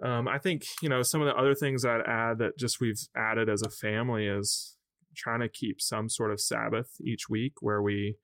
Um, 0.03 0.29
I 0.29 0.39
think, 0.39 0.63
you 0.81 0.89
know, 0.89 1.03
some 1.03 1.21
of 1.21 1.27
the 1.27 1.35
other 1.35 1.55
things 1.55 1.85
I'd 1.85 2.07
add 2.07 2.39
that 2.39 2.57
just 2.57 2.81
we've 2.81 3.01
added 3.17 3.49
as 3.49 3.63
a 3.63 3.71
family 3.71 4.27
is 4.27 4.77
trying 5.17 5.41
to 5.41 5.49
keep 5.49 5.81
some 5.81 6.09
sort 6.09 6.31
of 6.31 6.41
Sabbath 6.41 6.91
each 7.01 7.29
week 7.29 7.55
where 7.61 7.83
we, 7.83 8.17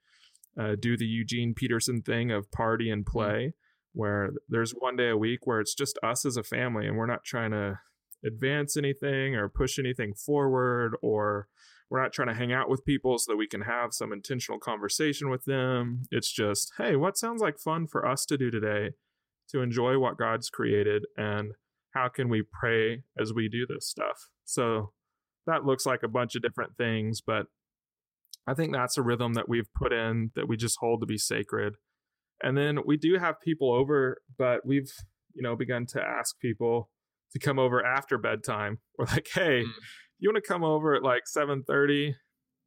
uh, 0.59 0.75
do 0.79 0.97
the 0.97 1.07
Eugene 1.07 1.55
Peterson 1.55 2.03
thing 2.03 2.31
of 2.31 2.51
party 2.51 2.91
and 2.91 3.05
mm-hmm. 3.05 3.19
play, 3.19 3.37
mm-hmm. 3.37 3.99
where 4.01 4.31
there's 4.49 4.73
one 4.73 4.97
day 4.97 5.11
a 5.11 5.17
week 5.17 5.47
where 5.47 5.61
it's 5.61 5.75
just 5.75 5.99
us 6.03 6.25
as 6.25 6.37
a 6.37 6.43
family 6.43 6.87
and 6.87 6.97
we're 6.97 7.07
not 7.07 7.25
trying 7.25 7.51
to 7.53 7.79
advance 8.25 8.77
anything 8.77 9.35
or 9.35 9.49
push 9.49 9.79
anything 9.79 10.15
forward 10.15 10.97
or 11.03 11.49
we're 11.91 12.03
not 12.03 12.13
trying 12.13 12.29
to 12.29 12.35
hang 12.35 12.53
out 12.53 12.71
with 12.71 12.85
people 12.85 13.19
so 13.19 13.33
that 13.33 13.37
we 13.37 13.47
can 13.47 13.61
have 13.63 13.93
some 13.93 14.13
intentional 14.13 14.59
conversation 14.59 15.29
with 15.29 15.45
them. 15.45 16.03
It's 16.11 16.33
just, 16.33 16.73
hey, 16.79 16.97
what 16.97 17.19
sounds 17.19 17.43
like 17.43 17.59
fun 17.59 17.87
for 17.87 18.07
us 18.07 18.25
to 18.27 18.39
do 18.39 18.51
today 18.51 18.93
to 19.51 19.61
enjoy 19.61 19.99
what 19.99 20.19
God's 20.19 20.49
created 20.49 21.05
and 21.17 21.53
how 21.95 22.09
can 22.09 22.29
we 22.29 22.43
pray 22.43 23.05
as 23.21 23.33
we 23.33 23.49
do 23.49 23.67
this 23.67 23.87
stuff? 23.87 24.31
So 24.45 24.93
that 25.47 25.65
looks 25.65 25.87
like 25.87 26.03
a 26.03 26.09
bunch 26.09 26.35
of 26.35 26.43
different 26.43 26.77
things, 26.77 27.21
but 27.21 27.47
I 28.47 28.55
think 28.55 28.73
that's 28.73 28.99
a 28.99 29.03
rhythm 29.03 29.35
that 29.35 29.49
we've 29.49 29.73
put 29.75 29.93
in 29.93 30.31
that 30.35 30.49
we 30.49 30.57
just 30.57 30.79
hold 30.81 31.01
to 31.01 31.07
be 31.07 31.19
sacred. 31.19 31.77
And 32.43 32.57
then 32.57 32.81
we 32.85 32.97
do 32.97 33.19
have 33.19 33.41
people 33.41 33.73
over, 33.73 34.19
but 34.37 34.61
we've, 34.67 34.91
you 35.35 35.43
know, 35.43 35.57
begun 35.57 35.87
to 35.87 36.03
ask 36.03 36.39
people 36.41 36.91
to 37.33 37.39
come 37.39 37.59
over 37.59 37.85
after 37.85 38.19
bedtime. 38.19 38.79
We're 38.99 39.07
like, 39.07 39.29
hey, 39.33 39.63
mm. 39.63 39.73
you 40.19 40.31
want 40.31 40.43
to 40.43 40.49
come 40.49 40.65
over 40.65 40.95
at 40.95 41.03
like 41.03 41.23
7:30 41.35 42.15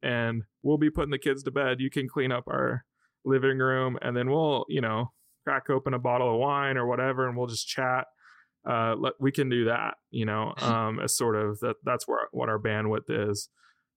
and 0.02 0.42
we'll 0.62 0.78
be 0.78 0.90
putting 0.90 1.10
the 1.10 1.18
kids 1.18 1.42
to 1.44 1.50
bed. 1.50 1.80
You 1.80 1.90
can 1.90 2.08
clean 2.08 2.32
up 2.32 2.44
our 2.48 2.84
living 3.24 3.58
room 3.58 3.98
and 4.02 4.16
then 4.16 4.30
we'll, 4.30 4.64
you 4.68 4.80
know, 4.80 5.12
crack 5.44 5.70
open 5.70 5.94
a 5.94 5.98
bottle 5.98 6.32
of 6.32 6.40
wine 6.40 6.76
or 6.76 6.86
whatever 6.86 7.28
and 7.28 7.36
we'll 7.36 7.46
just 7.46 7.66
chat. 7.66 8.06
Uh, 8.68 8.94
let, 8.98 9.14
we 9.20 9.32
can 9.32 9.48
do 9.48 9.64
that, 9.66 9.94
you 10.10 10.26
know, 10.26 10.52
um, 10.58 10.98
as 11.00 11.16
sort 11.16 11.36
of 11.36 11.58
that 11.60 11.76
that's 11.84 12.06
where 12.06 12.28
what 12.32 12.48
our 12.48 12.58
bandwidth 12.58 13.08
is 13.08 13.48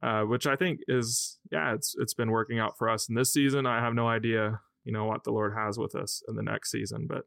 uh, 0.04 0.24
which 0.24 0.48
I 0.48 0.56
think 0.56 0.80
is 0.88 1.40
yeah, 1.52 1.74
it's 1.74 1.96
it's 2.00 2.14
been 2.14 2.32
working 2.32 2.60
out 2.60 2.78
for 2.78 2.90
us 2.90 3.08
in 3.08 3.16
this 3.16 3.34
season. 3.34 3.66
I 3.66 3.84
have 3.84 3.94
no 3.94 4.08
idea, 4.08 4.60
you 4.84 4.92
know, 4.92 5.06
what 5.06 5.24
the 5.24 5.32
Lord 5.32 5.54
has 5.56 5.78
with 5.78 5.96
us 5.96 6.24
in 6.28 6.36
the 6.36 6.44
next 6.44 6.72
season, 6.72 7.06
but 7.08 7.24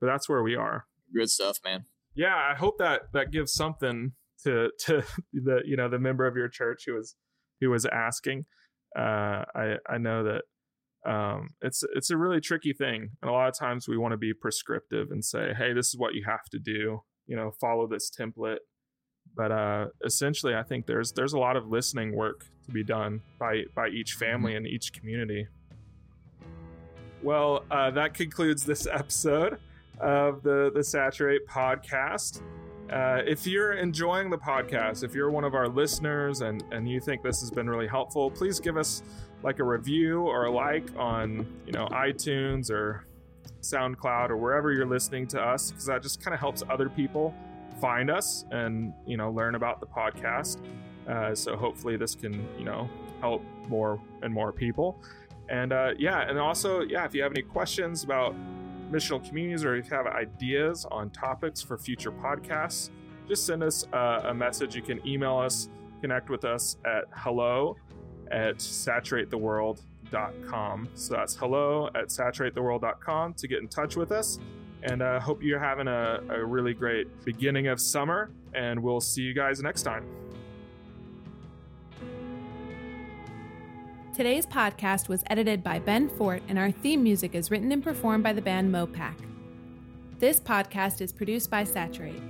but 0.00 0.06
that's 0.06 0.28
where 0.28 0.42
we 0.42 0.54
are. 0.54 0.86
Good 1.14 1.30
stuff, 1.30 1.58
man. 1.64 1.86
Yeah, 2.14 2.34
I 2.34 2.54
hope 2.54 2.78
that 2.78 3.12
that 3.12 3.30
gives 3.30 3.52
something 3.52 4.12
to 4.44 4.70
to 4.86 5.02
the 5.32 5.62
you 5.64 5.76
know 5.76 5.88
the 5.88 5.98
member 5.98 6.26
of 6.26 6.36
your 6.36 6.48
church 6.48 6.84
who 6.86 6.94
was 6.94 7.16
who 7.60 7.70
was 7.70 7.86
asking. 7.86 8.46
Uh, 8.96 9.44
I 9.54 9.76
I 9.88 9.98
know 9.98 10.24
that 10.24 10.42
um, 11.10 11.50
it's 11.60 11.82
it's 11.94 12.10
a 12.10 12.16
really 12.16 12.40
tricky 12.40 12.72
thing, 12.72 13.10
and 13.20 13.30
a 13.30 13.32
lot 13.32 13.48
of 13.48 13.58
times 13.58 13.88
we 13.88 13.98
want 13.98 14.12
to 14.12 14.18
be 14.18 14.32
prescriptive 14.32 15.10
and 15.10 15.24
say, 15.24 15.52
hey, 15.56 15.72
this 15.72 15.88
is 15.88 15.96
what 15.98 16.14
you 16.14 16.24
have 16.26 16.44
to 16.52 16.58
do. 16.58 17.00
You 17.26 17.36
know, 17.36 17.50
follow 17.60 17.86
this 17.86 18.10
template 18.10 18.58
but 19.34 19.52
uh, 19.52 19.86
essentially, 20.04 20.54
I 20.54 20.62
think 20.62 20.86
there's 20.86 21.12
there's 21.12 21.32
a 21.32 21.38
lot 21.38 21.56
of 21.56 21.68
listening 21.68 22.14
work 22.14 22.46
to 22.66 22.72
be 22.72 22.84
done 22.84 23.22
by 23.38 23.64
by 23.74 23.88
each 23.88 24.14
family 24.14 24.56
and 24.56 24.66
each 24.66 24.92
community. 24.92 25.46
Well, 27.22 27.64
uh, 27.70 27.90
that 27.92 28.14
concludes 28.14 28.64
this 28.64 28.86
episode 28.86 29.58
of 30.00 30.42
the 30.42 30.70
the 30.74 30.84
Saturate 30.84 31.46
podcast. 31.48 32.42
Uh, 32.90 33.22
if 33.26 33.46
you're 33.46 33.72
enjoying 33.72 34.28
the 34.28 34.36
podcast, 34.36 35.02
if 35.02 35.14
you're 35.14 35.30
one 35.30 35.44
of 35.44 35.54
our 35.54 35.68
listeners 35.68 36.42
and 36.42 36.62
and 36.72 36.88
you 36.88 37.00
think 37.00 37.22
this 37.22 37.40
has 37.40 37.50
been 37.50 37.68
really 37.68 37.88
helpful, 37.88 38.30
please 38.30 38.60
give 38.60 38.76
us 38.76 39.02
like 39.42 39.58
a 39.58 39.64
review 39.64 40.22
or 40.22 40.44
a 40.44 40.50
like 40.50 40.84
on 40.96 41.46
you 41.66 41.72
know 41.72 41.86
iTunes 41.88 42.70
or 42.70 43.06
SoundCloud 43.60 44.30
or 44.30 44.36
wherever 44.36 44.72
you're 44.72 44.86
listening 44.86 45.26
to 45.28 45.40
us 45.40 45.70
because 45.70 45.86
that 45.86 46.02
just 46.02 46.22
kind 46.22 46.34
of 46.34 46.40
helps 46.40 46.62
other 46.68 46.88
people 46.88 47.34
find 47.82 48.10
us 48.10 48.46
and 48.52 48.94
you 49.04 49.18
know 49.18 49.32
learn 49.32 49.56
about 49.56 49.80
the 49.80 49.86
podcast. 49.86 50.60
Uh, 51.08 51.34
so 51.34 51.56
hopefully 51.56 51.96
this 51.96 52.14
can 52.14 52.46
you 52.56 52.64
know 52.64 52.88
help 53.20 53.42
more 53.68 54.00
and 54.22 54.32
more 54.32 54.52
people. 54.52 55.02
And 55.48 55.72
uh, 55.72 55.94
yeah, 55.98 56.28
and 56.28 56.38
also 56.38 56.82
yeah, 56.82 57.04
if 57.04 57.12
you 57.14 57.22
have 57.22 57.32
any 57.32 57.42
questions 57.42 58.04
about 58.04 58.36
missional 58.92 59.26
communities 59.26 59.64
or 59.64 59.74
if 59.74 59.90
you 59.90 59.96
have 59.96 60.06
ideas 60.06 60.86
on 60.90 61.10
topics 61.10 61.60
for 61.60 61.76
future 61.76 62.12
podcasts, 62.12 62.90
just 63.26 63.44
send 63.46 63.64
us 63.64 63.84
uh, 63.92 64.20
a 64.26 64.34
message. 64.34 64.76
You 64.76 64.82
can 64.82 65.04
email 65.06 65.38
us, 65.38 65.68
connect 66.00 66.30
with 66.30 66.44
us 66.44 66.76
at 66.84 67.06
hello 67.12 67.76
at 68.30 68.58
saturatetheworld.com. 68.58 70.88
So 70.94 71.14
that's 71.14 71.34
hello 71.34 71.88
at 71.96 72.06
saturatetheworld.com 72.08 73.34
to 73.34 73.48
get 73.48 73.58
in 73.58 73.66
touch 73.68 73.96
with 73.96 74.12
us. 74.12 74.38
And 74.82 75.02
I 75.02 75.16
uh, 75.16 75.20
hope 75.20 75.42
you're 75.42 75.60
having 75.60 75.86
a, 75.86 76.20
a 76.28 76.44
really 76.44 76.74
great 76.74 77.24
beginning 77.24 77.68
of 77.68 77.80
summer. 77.80 78.30
And 78.54 78.82
we'll 78.82 79.00
see 79.00 79.22
you 79.22 79.34
guys 79.34 79.62
next 79.62 79.82
time. 79.82 80.04
Today's 84.14 84.44
podcast 84.44 85.08
was 85.08 85.24
edited 85.28 85.64
by 85.64 85.78
Ben 85.78 86.10
Fort, 86.10 86.42
and 86.46 86.58
our 86.58 86.70
theme 86.70 87.02
music 87.02 87.34
is 87.34 87.50
written 87.50 87.72
and 87.72 87.82
performed 87.82 88.22
by 88.22 88.34
the 88.34 88.42
band 88.42 88.70
Mopac. 88.70 89.14
This 90.18 90.38
podcast 90.38 91.00
is 91.00 91.12
produced 91.14 91.50
by 91.50 91.64
Saturate. 91.64 92.20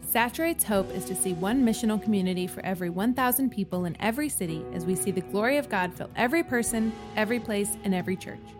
Saturate's 0.00 0.64
hope 0.64 0.90
is 0.90 1.04
to 1.04 1.14
see 1.14 1.32
one 1.34 1.64
missional 1.64 2.02
community 2.02 2.48
for 2.48 2.64
every 2.66 2.90
1,000 2.90 3.50
people 3.50 3.84
in 3.84 3.96
every 4.00 4.28
city 4.28 4.64
as 4.72 4.84
we 4.84 4.96
see 4.96 5.12
the 5.12 5.20
glory 5.20 5.58
of 5.58 5.68
God 5.68 5.94
fill 5.94 6.10
every 6.16 6.42
person, 6.42 6.92
every 7.14 7.38
place, 7.38 7.76
and 7.84 7.94
every 7.94 8.16
church. 8.16 8.55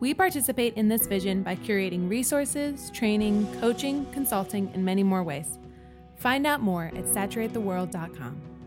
We 0.00 0.14
participate 0.14 0.74
in 0.74 0.88
this 0.88 1.06
vision 1.06 1.42
by 1.42 1.56
curating 1.56 2.08
resources, 2.08 2.90
training, 2.90 3.48
coaching, 3.60 4.06
consulting, 4.12 4.70
and 4.74 4.84
many 4.84 5.02
more 5.02 5.24
ways. 5.24 5.58
Find 6.16 6.46
out 6.46 6.60
more 6.60 6.86
at 6.86 7.04
saturatetheworld.com. 7.04 8.57